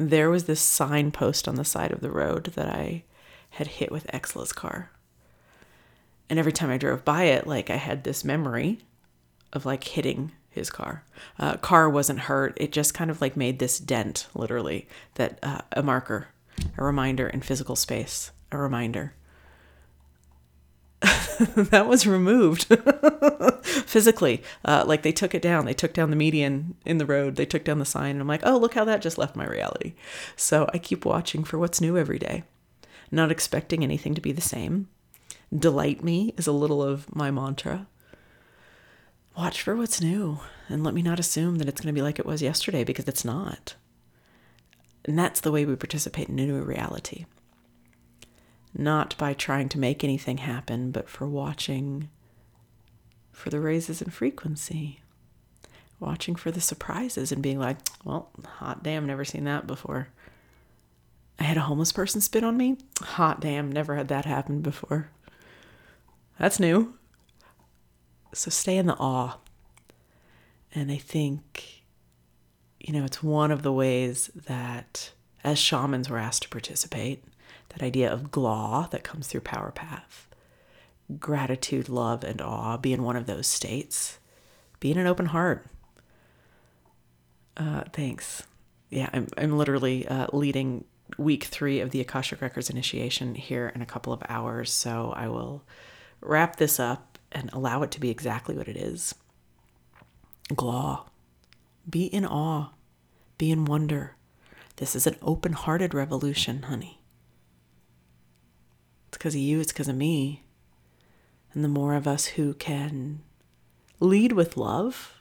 there 0.00 0.30
was 0.30 0.44
this 0.44 0.60
signpost 0.60 1.46
on 1.46 1.56
the 1.56 1.64
side 1.64 1.92
of 1.92 2.00
the 2.00 2.10
road 2.10 2.44
that 2.54 2.68
I 2.68 3.02
had 3.50 3.66
hit 3.66 3.92
with 3.92 4.06
Exla's 4.06 4.52
car. 4.52 4.90
And 6.30 6.38
every 6.38 6.52
time 6.52 6.70
I 6.70 6.78
drove 6.78 7.04
by 7.04 7.24
it, 7.24 7.46
like 7.46 7.68
I 7.68 7.76
had 7.76 8.04
this 8.04 8.24
memory 8.24 8.78
of 9.52 9.66
like 9.66 9.84
hitting 9.84 10.32
his 10.48 10.70
car. 10.70 11.04
Uh, 11.38 11.56
car 11.56 11.90
wasn't 11.90 12.20
hurt. 12.20 12.56
It 12.56 12.72
just 12.72 12.94
kind 12.94 13.10
of 13.10 13.20
like 13.20 13.36
made 13.36 13.58
this 13.58 13.78
dent, 13.78 14.26
literally, 14.34 14.88
that 15.14 15.38
uh, 15.42 15.60
a 15.72 15.82
marker, 15.82 16.28
a 16.78 16.84
reminder 16.84 17.28
in 17.28 17.42
physical 17.42 17.76
space, 17.76 18.30
a 18.50 18.56
reminder. 18.56 19.14
that 21.56 21.86
was 21.86 22.06
removed 22.06 22.64
physically. 23.62 24.42
Uh, 24.64 24.84
like 24.86 25.02
they 25.02 25.12
took 25.12 25.34
it 25.34 25.42
down. 25.42 25.64
They 25.64 25.74
took 25.74 25.92
down 25.94 26.10
the 26.10 26.16
median 26.16 26.74
in 26.84 26.98
the 26.98 27.06
road. 27.06 27.36
They 27.36 27.46
took 27.46 27.64
down 27.64 27.78
the 27.78 27.84
sign. 27.84 28.12
And 28.12 28.20
I'm 28.20 28.28
like, 28.28 28.42
oh, 28.44 28.58
look 28.58 28.74
how 28.74 28.84
that 28.84 29.02
just 29.02 29.18
left 29.18 29.36
my 29.36 29.46
reality. 29.46 29.94
So 30.36 30.68
I 30.74 30.78
keep 30.78 31.04
watching 31.04 31.44
for 31.44 31.58
what's 31.58 31.80
new 31.80 31.96
every 31.96 32.18
day, 32.18 32.44
not 33.10 33.30
expecting 33.30 33.82
anything 33.82 34.14
to 34.14 34.20
be 34.20 34.32
the 34.32 34.40
same. 34.40 34.88
Delight 35.56 36.04
me 36.04 36.34
is 36.36 36.46
a 36.46 36.52
little 36.52 36.82
of 36.82 37.14
my 37.14 37.30
mantra 37.30 37.86
watch 39.36 39.62
for 39.62 39.74
what's 39.74 40.02
new 40.02 40.38
and 40.68 40.84
let 40.84 40.92
me 40.92 41.00
not 41.00 41.18
assume 41.18 41.56
that 41.56 41.68
it's 41.68 41.80
going 41.80 41.92
to 41.92 41.98
be 41.98 42.02
like 42.02 42.18
it 42.18 42.26
was 42.26 42.42
yesterday 42.42 42.84
because 42.84 43.08
it's 43.08 43.24
not. 43.24 43.74
And 45.06 45.18
that's 45.18 45.40
the 45.40 45.50
way 45.50 45.64
we 45.64 45.76
participate 45.76 46.28
in 46.28 46.38
a 46.38 46.46
new 46.46 46.60
reality. 46.62 47.24
Not 48.76 49.16
by 49.18 49.34
trying 49.34 49.68
to 49.70 49.78
make 49.78 50.04
anything 50.04 50.38
happen, 50.38 50.90
but 50.90 51.08
for 51.08 51.26
watching 51.26 52.08
for 53.32 53.50
the 53.50 53.60
raises 53.60 54.02
in 54.02 54.10
frequency, 54.10 55.00
watching 55.98 56.34
for 56.34 56.50
the 56.50 56.60
surprises 56.60 57.32
and 57.32 57.42
being 57.42 57.58
like, 57.58 57.78
well, 58.04 58.30
hot 58.44 58.82
damn, 58.82 59.06
never 59.06 59.24
seen 59.24 59.44
that 59.44 59.66
before. 59.66 60.08
I 61.38 61.44
had 61.44 61.56
a 61.56 61.62
homeless 61.62 61.90
person 61.90 62.20
spit 62.20 62.44
on 62.44 62.56
me. 62.56 62.76
Hot 63.00 63.40
damn, 63.40 63.72
never 63.72 63.96
had 63.96 64.08
that 64.08 64.26
happen 64.26 64.60
before. 64.60 65.08
That's 66.38 66.60
new. 66.60 66.94
So 68.34 68.50
stay 68.50 68.76
in 68.76 68.86
the 68.86 68.96
awe. 68.96 69.38
And 70.74 70.92
I 70.92 70.96
think, 70.96 71.82
you 72.78 72.92
know, 72.92 73.04
it's 73.04 73.22
one 73.22 73.50
of 73.50 73.62
the 73.62 73.72
ways 73.72 74.30
that 74.46 75.12
as 75.42 75.58
shamans 75.58 76.10
were 76.10 76.18
asked 76.18 76.42
to 76.42 76.48
participate, 76.48 77.24
that 77.70 77.82
idea 77.82 78.12
of 78.12 78.30
glaw 78.30 78.86
that 78.90 79.04
comes 79.04 79.26
through 79.26 79.42
Power 79.42 79.72
Path, 79.72 80.28
gratitude, 81.18 81.88
love, 81.88 82.22
and 82.22 82.40
awe, 82.40 82.76
be 82.76 82.92
in 82.92 83.02
one 83.02 83.16
of 83.16 83.26
those 83.26 83.46
states, 83.46 84.18
be 84.78 84.90
in 84.90 84.98
an 84.98 85.06
open 85.06 85.26
heart. 85.26 85.66
Uh, 87.56 87.84
thanks. 87.92 88.44
Yeah, 88.88 89.08
I'm, 89.12 89.28
I'm 89.36 89.56
literally 89.56 90.06
uh, 90.08 90.28
leading 90.32 90.84
week 91.18 91.44
three 91.44 91.80
of 91.80 91.90
the 91.90 92.00
Akashic 92.00 92.40
Records 92.40 92.70
initiation 92.70 93.34
here 93.34 93.70
in 93.74 93.82
a 93.82 93.86
couple 93.86 94.12
of 94.12 94.22
hours. 94.28 94.70
So 94.72 95.12
I 95.14 95.28
will 95.28 95.62
wrap 96.20 96.56
this 96.56 96.80
up 96.80 97.18
and 97.32 97.50
allow 97.52 97.82
it 97.82 97.90
to 97.92 98.00
be 98.00 98.10
exactly 98.10 98.56
what 98.56 98.68
it 98.68 98.76
is. 98.76 99.14
Glaw. 100.54 101.06
Be 101.88 102.06
in 102.06 102.24
awe. 102.24 102.70
Be 103.38 103.50
in 103.50 103.64
wonder. 103.64 104.16
This 104.76 104.96
is 104.96 105.06
an 105.06 105.16
open 105.22 105.52
hearted 105.52 105.94
revolution, 105.94 106.62
honey. 106.62 106.99
It's 109.10 109.18
because 109.18 109.34
of 109.34 109.40
you, 109.40 109.60
it's 109.60 109.72
because 109.72 109.88
of 109.88 109.96
me. 109.96 110.44
And 111.52 111.62
the 111.62 111.68
more 111.68 111.94
of 111.94 112.06
us 112.06 112.26
who 112.26 112.54
can 112.54 113.20
lead 113.98 114.32
with 114.32 114.56
love 114.56 115.20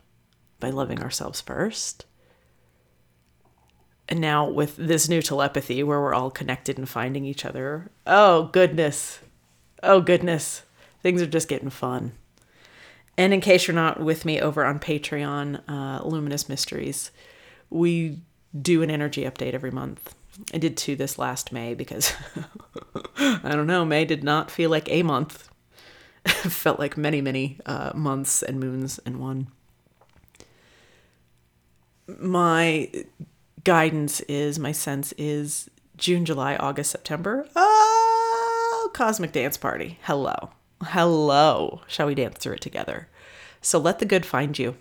by 0.60 0.70
loving 0.70 1.02
ourselves 1.02 1.42
first. 1.42 2.06
And 4.08 4.22
now 4.22 4.48
with 4.48 4.78
this 4.78 5.10
new 5.10 5.22
telepathy 5.22 5.84
where 5.84 6.00
we're 6.00 6.14
all 6.14 6.32
connected 6.32 6.78
and 6.78 6.88
finding 6.88 7.26
each 7.26 7.46
other. 7.46 7.92
Oh, 8.08 8.46
goodness. 8.54 9.20
Oh, 9.84 10.02
goodness 10.02 10.64
things 11.02 11.22
are 11.22 11.28
just 11.28 11.48
getting 11.48 11.70
fun. 11.70 12.14
And 13.18 13.34
in 13.34 13.42
case 13.42 13.68
you're 13.68 13.76
not 13.76 14.00
with 14.00 14.26
me 14.26 14.40
over 14.40 14.66
on 14.66 14.80
Patreon, 14.80 15.62
uh, 15.68 16.02
Luminous 16.06 16.48
Mysteries, 16.48 17.12
we 17.70 18.20
do 18.60 18.82
an 18.82 18.90
energy 18.90 19.24
update 19.24 19.54
every 19.54 19.72
month. 19.72 20.16
I 20.54 20.58
did 20.58 20.78
two 20.78 20.96
this 20.96 21.18
last 21.20 21.52
May 21.52 21.74
because 21.74 22.14
I 23.18 23.52
don't 23.52 23.68
know, 23.68 23.86
May 23.86 24.06
did 24.06 24.24
not 24.24 24.52
feel 24.52 24.70
like 24.70 24.90
a 24.90 25.04
month. 25.04 25.50
felt 26.26 26.80
like 26.80 26.98
many, 26.98 27.22
many 27.22 27.58
uh, 27.66 27.92
months 27.96 28.44
and 28.44 28.60
moons 28.60 29.00
in 29.06 29.20
one. 29.20 29.48
My 32.08 32.92
guidance 33.64 34.22
is, 34.22 34.60
my 34.60 34.72
sense 34.72 35.14
is 35.14 35.70
June, 35.98 36.26
July, 36.26 36.56
August, 36.56 36.92
September. 36.92 37.48
Oh, 37.56 38.90
Cosmic 38.94 39.32
Dance 39.32 39.58
Party. 39.58 40.00
Hello. 40.04 40.52
Hello. 40.84 41.82
Shall 41.88 42.08
we 42.08 42.16
dance 42.16 42.38
through 42.38 42.54
it 42.54 42.62
together? 42.62 43.08
So 43.62 43.78
let 43.80 44.00
the 44.00 44.06
good 44.06 44.26
find 44.26 44.58
you. 44.58 44.76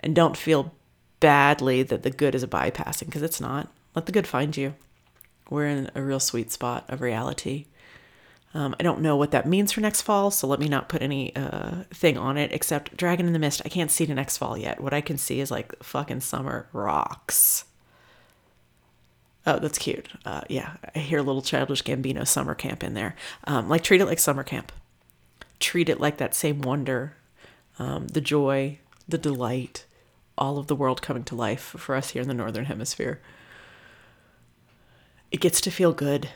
And 0.00 0.14
don't 0.14 0.36
feel 0.36 0.74
badly 1.20 1.82
that 1.82 2.02
the 2.02 2.10
good 2.10 2.34
is 2.34 2.42
a 2.42 2.48
bypassing 2.48 3.06
because 3.06 3.22
it's 3.22 3.40
not. 3.40 3.68
Let 3.94 4.06
the 4.06 4.12
good 4.12 4.26
find 4.26 4.56
you. 4.56 4.74
We're 5.50 5.66
in 5.66 5.90
a 5.94 6.02
real 6.02 6.20
sweet 6.20 6.50
spot 6.50 6.84
of 6.88 7.00
reality. 7.00 7.66
Um, 8.54 8.74
I 8.78 8.84
don't 8.84 9.00
know 9.00 9.16
what 9.16 9.32
that 9.32 9.48
means 9.48 9.72
for 9.72 9.80
next 9.80 10.02
fall, 10.02 10.30
so 10.30 10.46
let 10.46 10.60
me 10.60 10.68
not 10.68 10.88
put 10.88 11.02
any 11.02 11.34
uh, 11.34 11.82
thing 11.90 12.16
on 12.16 12.36
it 12.36 12.52
except 12.52 12.96
Dragon 12.96 13.26
in 13.26 13.32
the 13.32 13.38
Mist. 13.38 13.62
I 13.64 13.68
can't 13.68 13.90
see 13.90 14.04
the 14.04 14.14
next 14.14 14.38
fall 14.38 14.56
yet. 14.56 14.80
What 14.80 14.94
I 14.94 15.00
can 15.00 15.18
see 15.18 15.40
is 15.40 15.50
like 15.50 15.74
fucking 15.82 16.20
summer 16.20 16.68
rocks. 16.72 17.64
Oh, 19.46 19.58
that's 19.58 19.76
cute. 19.78 20.08
Uh, 20.24 20.42
yeah, 20.48 20.74
I 20.94 21.00
hear 21.00 21.18
a 21.18 21.22
little 21.22 21.42
childish 21.42 21.82
Gambino 21.82 22.26
summer 22.26 22.54
camp 22.54 22.82
in 22.82 22.94
there. 22.94 23.16
Um, 23.44 23.68
like 23.68 23.82
treat 23.82 24.00
it 24.00 24.06
like 24.06 24.20
summer 24.20 24.44
camp. 24.44 24.72
Treat 25.58 25.88
it 25.88 26.00
like 26.00 26.16
that 26.18 26.34
same 26.34 26.62
wonder, 26.62 27.16
um, 27.78 28.08
the 28.08 28.20
joy, 28.20 28.78
the 29.08 29.18
delight, 29.18 29.84
all 30.38 30.58
of 30.58 30.68
the 30.68 30.76
world 30.76 31.02
coming 31.02 31.24
to 31.24 31.34
life 31.34 31.74
for 31.76 31.94
us 31.94 32.10
here 32.10 32.22
in 32.22 32.28
the 32.28 32.34
northern 32.34 32.64
hemisphere. 32.66 33.20
It 35.34 35.40
gets 35.40 35.60
to 35.62 35.72
feel 35.72 35.92
good, 35.92 36.28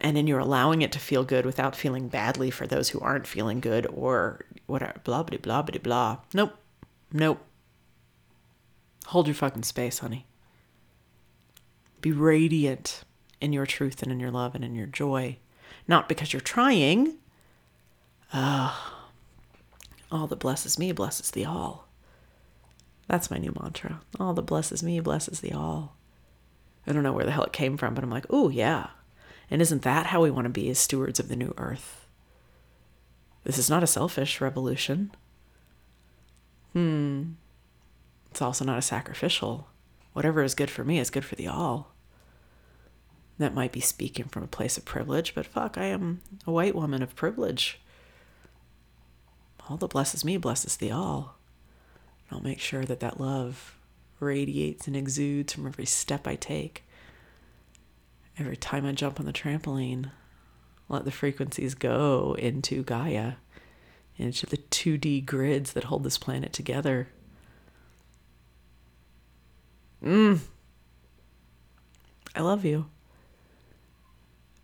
and 0.00 0.16
then 0.16 0.26
you're 0.26 0.38
allowing 0.38 0.80
it 0.80 0.92
to 0.92 0.98
feel 0.98 1.24
good 1.24 1.44
without 1.44 1.76
feeling 1.76 2.08
badly 2.08 2.50
for 2.50 2.66
those 2.66 2.88
who 2.88 2.98
aren't 3.00 3.26
feeling 3.26 3.60
good 3.60 3.86
or 3.92 4.46
whatever. 4.66 4.94
Blah 5.04 5.24
blah 5.24 5.36
blah 5.36 5.60
blah 5.60 5.78
blah. 5.78 6.16
Nope, 6.32 6.54
nope. 7.12 7.44
Hold 9.08 9.26
your 9.26 9.34
fucking 9.34 9.64
space, 9.64 9.98
honey. 9.98 10.24
Be 12.00 12.12
radiant 12.12 13.04
in 13.42 13.52
your 13.52 13.66
truth 13.66 14.02
and 14.02 14.10
in 14.10 14.20
your 14.20 14.30
love 14.30 14.54
and 14.54 14.64
in 14.64 14.74
your 14.74 14.86
joy. 14.86 15.36
Not 15.86 16.08
because 16.08 16.32
you're 16.32 16.40
trying. 16.40 17.18
Ah, 18.32 19.10
all 20.10 20.26
that 20.28 20.38
blesses 20.38 20.78
me 20.78 20.92
blesses 20.92 21.30
the 21.30 21.44
all. 21.44 21.88
That's 23.06 23.30
my 23.30 23.36
new 23.36 23.54
mantra. 23.60 24.00
All 24.18 24.32
that 24.32 24.46
blesses 24.46 24.82
me 24.82 24.98
blesses 25.00 25.40
the 25.40 25.52
all. 25.52 25.94
I 26.86 26.92
don't 26.92 27.02
know 27.02 27.12
where 27.12 27.24
the 27.24 27.30
hell 27.30 27.44
it 27.44 27.52
came 27.52 27.76
from, 27.76 27.94
but 27.94 28.02
I'm 28.02 28.10
like, 28.10 28.26
oh, 28.30 28.48
yeah. 28.48 28.88
And 29.50 29.60
isn't 29.60 29.82
that 29.82 30.06
how 30.06 30.22
we 30.22 30.30
want 30.30 30.46
to 30.46 30.50
be 30.50 30.70
as 30.70 30.78
stewards 30.78 31.20
of 31.20 31.28
the 31.28 31.36
new 31.36 31.54
earth? 31.56 32.06
This 33.44 33.58
is 33.58 33.70
not 33.70 33.82
a 33.82 33.86
selfish 33.86 34.40
revolution. 34.40 35.12
Hmm. 36.72 37.32
It's 38.30 38.42
also 38.42 38.64
not 38.64 38.78
a 38.78 38.82
sacrificial 38.82 39.70
whatever 40.12 40.42
is 40.42 40.54
good 40.54 40.70
for 40.70 40.84
me 40.84 40.98
is 40.98 41.10
good 41.10 41.24
for 41.24 41.36
the 41.36 41.48
all. 41.48 41.92
That 43.38 43.54
might 43.54 43.72
be 43.72 43.80
speaking 43.80 44.26
from 44.26 44.42
a 44.42 44.48
place 44.48 44.76
of 44.76 44.84
privilege, 44.84 45.34
but 45.34 45.46
fuck, 45.46 45.78
I 45.78 45.86
am 45.86 46.20
a 46.46 46.52
white 46.52 46.74
woman 46.74 47.02
of 47.02 47.16
privilege. 47.16 47.80
All 49.68 49.76
that 49.78 49.88
blesses 49.88 50.24
me 50.24 50.36
blesses 50.36 50.76
the 50.76 50.90
all. 50.90 51.36
I'll 52.30 52.42
make 52.42 52.60
sure 52.60 52.84
that 52.84 53.00
that 53.00 53.20
love 53.20 53.78
radiates 54.20 54.86
and 54.86 54.96
exudes 54.96 55.52
from 55.52 55.66
every 55.66 55.86
step 55.86 56.26
I 56.26 56.36
take. 56.36 56.84
Every 58.38 58.56
time 58.56 58.86
I 58.86 58.92
jump 58.92 59.20
on 59.20 59.26
the 59.26 59.32
trampoline, 59.32 60.10
let 60.88 61.04
the 61.04 61.10
frequencies 61.10 61.74
go 61.74 62.36
into 62.38 62.82
Gaia, 62.82 63.34
into 64.16 64.46
the 64.46 64.56
2D 64.56 65.24
grids 65.24 65.72
that 65.72 65.84
hold 65.84 66.04
this 66.04 66.18
planet 66.18 66.52
together. 66.52 67.08
Mmm. 70.02 70.40
I 72.34 72.40
love 72.40 72.64
you. 72.64 72.86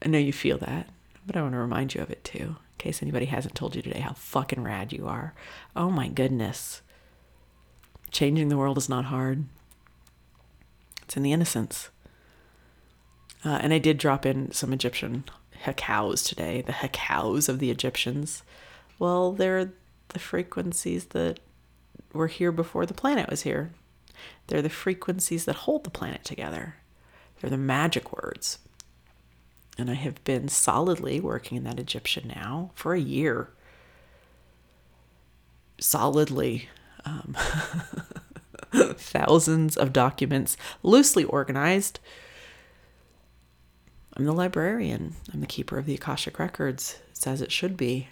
I 0.03 0.09
know 0.09 0.19
you 0.19 0.33
feel 0.33 0.59
that, 0.59 0.89
but 1.27 1.37
I 1.37 1.43
want 1.43 1.55
to 1.55 1.59
remind 1.59 1.95
you 1.95 2.01
of 2.01 2.11
it 2.11 2.23
too, 2.25 2.39
in 2.39 2.57
case 2.79 3.03
anybody 3.03 3.27
hasn't 3.27 3.55
told 3.55 3.75
you 3.75 3.83
today 3.83 4.01
how 4.01 4.13
fucking 4.13 4.63
rad 4.63 4.93
you 4.93 5.07
are. 5.07 5.35
Oh 5.75 5.91
my 5.91 6.09
goodness. 6.09 6.83
Changing 8.11 8.49
the 8.49 8.57
world 8.57 8.79
is 8.79 8.89
not 8.89 9.07
hard, 9.07 9.45
it's 11.03 11.17
in 11.17 11.23
the 11.23 11.33
innocence. 11.33 11.91
Uh, 13.45 13.59
and 13.61 13.73
I 13.73 13.79
did 13.79 13.99
drop 13.99 14.27
in 14.27 14.51
some 14.53 14.73
Egyptian 14.73 15.25
hekaus 15.65 16.27
today, 16.27 16.63
the 16.63 16.73
hekaus 16.73 17.49
of 17.49 17.59
the 17.59 17.71
Egyptians. 17.71 18.43
Well, 18.99 19.33
they're 19.33 19.73
the 20.09 20.19
frequencies 20.19 21.07
that 21.07 21.41
were 22.13 22.29
here 22.29 22.53
before 22.53 22.87
the 22.87 22.95
planet 22.95 23.31
was 23.31 23.43
here. 23.43 23.71
They're 24.47 24.63
the 24.63 24.71
frequencies 24.71 25.45
that 25.45 25.57
hold 25.57 25.85
the 25.85 25.91
planet 25.91 26.25
together. 26.25 26.77
They're 27.41 27.51
the 27.51 27.59
magic 27.59 28.13
words. 28.13 28.59
And 29.79 29.91
I 29.91 29.95
have 29.95 30.23
been 30.25 30.49
solidly 30.49 31.21
working 31.21 31.59
in 31.59 31.65
that 31.65 31.79
Egyptian 31.79 32.33
now 32.35 32.71
for 32.75 32.95
a 32.95 33.01
year. 33.01 33.51
Solidly. 35.79 36.69
Um, 37.07 37.37
thousands 38.97 39.77
of 39.77 39.93
documents, 39.93 40.57
loosely 40.83 41.25
organized. 41.25 42.01
I'm 44.17 44.25
the 44.25 44.33
librarian. 44.33 45.15
I'm 45.33 45.41
the 45.41 45.47
keeper 45.47 45.79
of 45.79 45.87
the 45.87 45.95
Akashic 45.95 46.39
Records. 46.39 46.99
It's 47.11 47.27
as 47.27 47.41
it 47.41 47.53
should 47.53 47.77
be. 47.77 48.09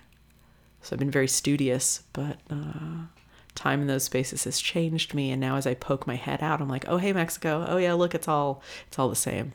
So 0.83 0.95
I've 0.95 0.99
been 0.99 1.11
very 1.11 1.29
studious, 1.29 2.03
but 2.13 2.39
uh, 2.51 3.07
time 3.55 3.81
in 3.81 3.87
those 3.87 4.05
spaces 4.05 4.45
has 4.45 4.61
changed 4.61 5.15
me. 5.15 5.31
And 5.31 5.41
now, 5.41 5.57
as 5.57 5.67
I 5.67 5.75
poke 5.75 6.07
my 6.07 6.17
head 6.17 6.43
out, 6.43 6.61
I'm 6.61 6.69
like, 6.69 6.85
oh 6.89 6.99
hey 6.99 7.13
Mexico. 7.13 7.65
Oh 7.67 7.79
yeah, 7.79 7.95
look, 7.95 8.15
it's 8.15 8.29
all 8.29 8.63
it's 8.87 8.99
all 8.99 9.09
the 9.09 9.17
same. 9.17 9.55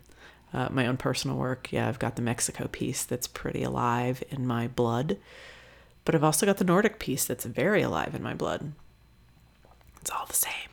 Uh, 0.52 0.68
my 0.72 0.88
own 0.88 0.98
personal 0.98 1.38
work, 1.38 1.72
yeah, 1.72 1.88
I've 1.88 2.00
got 2.00 2.16
the 2.16 2.24
Mexico 2.24 2.68
piece 2.68 3.04
that's 3.04 3.28
pretty 3.28 3.62
alive 3.62 4.24
in 4.32 4.48
my 4.48 4.68
blood, 4.68 5.18
but 6.06 6.16
I've 6.16 6.24
also 6.24 6.48
got 6.48 6.58
the 6.58 6.64
Nordic 6.64 6.98
piece 6.98 7.26
that's 7.26 7.46
very 7.46 7.84
alive 7.84 8.16
in 8.16 8.24
my 8.24 8.34
blood. 8.34 8.72
It's 10.02 10.12
all 10.12 10.26
the 10.26 10.34
same. 10.34 10.70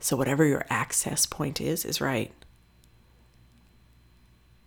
So 0.00 0.16
whatever 0.16 0.44
your 0.44 0.64
access 0.68 1.26
point 1.26 1.60
is, 1.60 1.84
is 1.84 2.00
right 2.00 2.32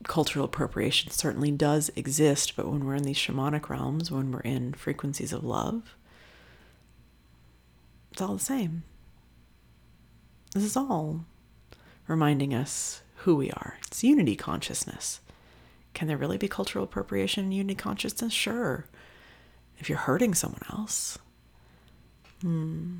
cultural 0.07 0.45
appropriation 0.45 1.11
certainly 1.11 1.51
does 1.51 1.89
exist, 1.95 2.55
but 2.55 2.67
when 2.67 2.85
we're 2.85 2.95
in 2.95 3.03
these 3.03 3.17
shamanic 3.17 3.69
realms, 3.69 4.11
when 4.11 4.31
we're 4.31 4.39
in 4.41 4.73
frequencies 4.73 5.33
of 5.33 5.43
love, 5.43 5.95
it's 8.11 8.21
all 8.21 8.35
the 8.35 8.43
same. 8.43 8.83
This 10.53 10.63
is 10.63 10.77
all 10.77 11.25
reminding 12.07 12.53
us 12.53 13.01
who 13.17 13.35
we 13.35 13.51
are. 13.51 13.77
It's 13.87 14.03
unity 14.03 14.35
consciousness. 14.35 15.19
Can 15.93 16.07
there 16.07 16.17
really 16.17 16.37
be 16.37 16.47
cultural 16.47 16.85
appropriation 16.85 17.45
in 17.45 17.51
unity 17.51 17.75
consciousness? 17.75 18.31
Sure. 18.31 18.85
If 19.77 19.89
you're 19.89 19.97
hurting 19.97 20.33
someone 20.33 20.61
else, 20.69 21.17
hmm. 22.45 22.97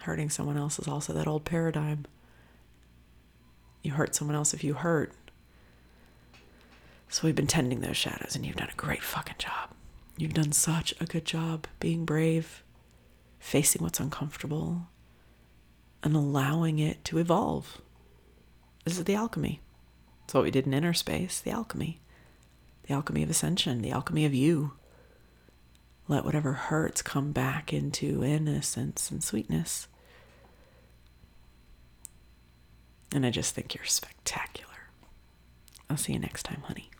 Hurting 0.00 0.30
someone 0.30 0.56
else 0.56 0.78
is 0.78 0.88
also 0.88 1.12
that 1.12 1.26
old 1.26 1.44
paradigm. 1.44 2.06
You 3.82 3.92
hurt 3.92 4.14
someone 4.14 4.36
else 4.36 4.54
if 4.54 4.64
you 4.64 4.74
hurt. 4.74 5.12
So 7.08 7.26
we've 7.26 7.34
been 7.34 7.46
tending 7.46 7.80
those 7.80 7.96
shadows, 7.96 8.34
and 8.34 8.46
you've 8.46 8.56
done 8.56 8.70
a 8.72 8.76
great 8.76 9.02
fucking 9.02 9.36
job. 9.38 9.70
You've 10.16 10.34
done 10.34 10.52
such 10.52 10.94
a 11.00 11.04
good 11.04 11.24
job 11.24 11.66
being 11.78 12.04
brave, 12.04 12.62
facing 13.38 13.82
what's 13.82 14.00
uncomfortable, 14.00 14.88
and 16.02 16.16
allowing 16.16 16.78
it 16.78 17.04
to 17.04 17.18
evolve. 17.18 17.82
This 18.84 18.96
is 18.96 19.04
the 19.04 19.14
alchemy. 19.14 19.60
It's 20.24 20.34
what 20.34 20.44
we 20.44 20.50
did 20.50 20.66
in 20.66 20.72
inner 20.72 20.94
space 20.94 21.40
the 21.40 21.50
alchemy. 21.50 22.00
The 22.86 22.94
alchemy 22.94 23.22
of 23.22 23.30
ascension, 23.30 23.82
the 23.82 23.90
alchemy 23.90 24.24
of 24.24 24.32
you. 24.32 24.72
Let 26.08 26.24
whatever 26.24 26.52
hurts 26.52 27.02
come 27.02 27.32
back 27.32 27.72
into 27.72 28.22
innocence 28.22 29.10
and 29.10 29.22
sweetness. 29.22 29.88
And 33.12 33.26
I 33.26 33.30
just 33.30 33.54
think 33.54 33.74
you're 33.74 33.84
spectacular. 33.84 34.90
I'll 35.90 35.96
see 35.96 36.12
you 36.12 36.18
next 36.18 36.44
time, 36.44 36.62
honey. 36.64 36.90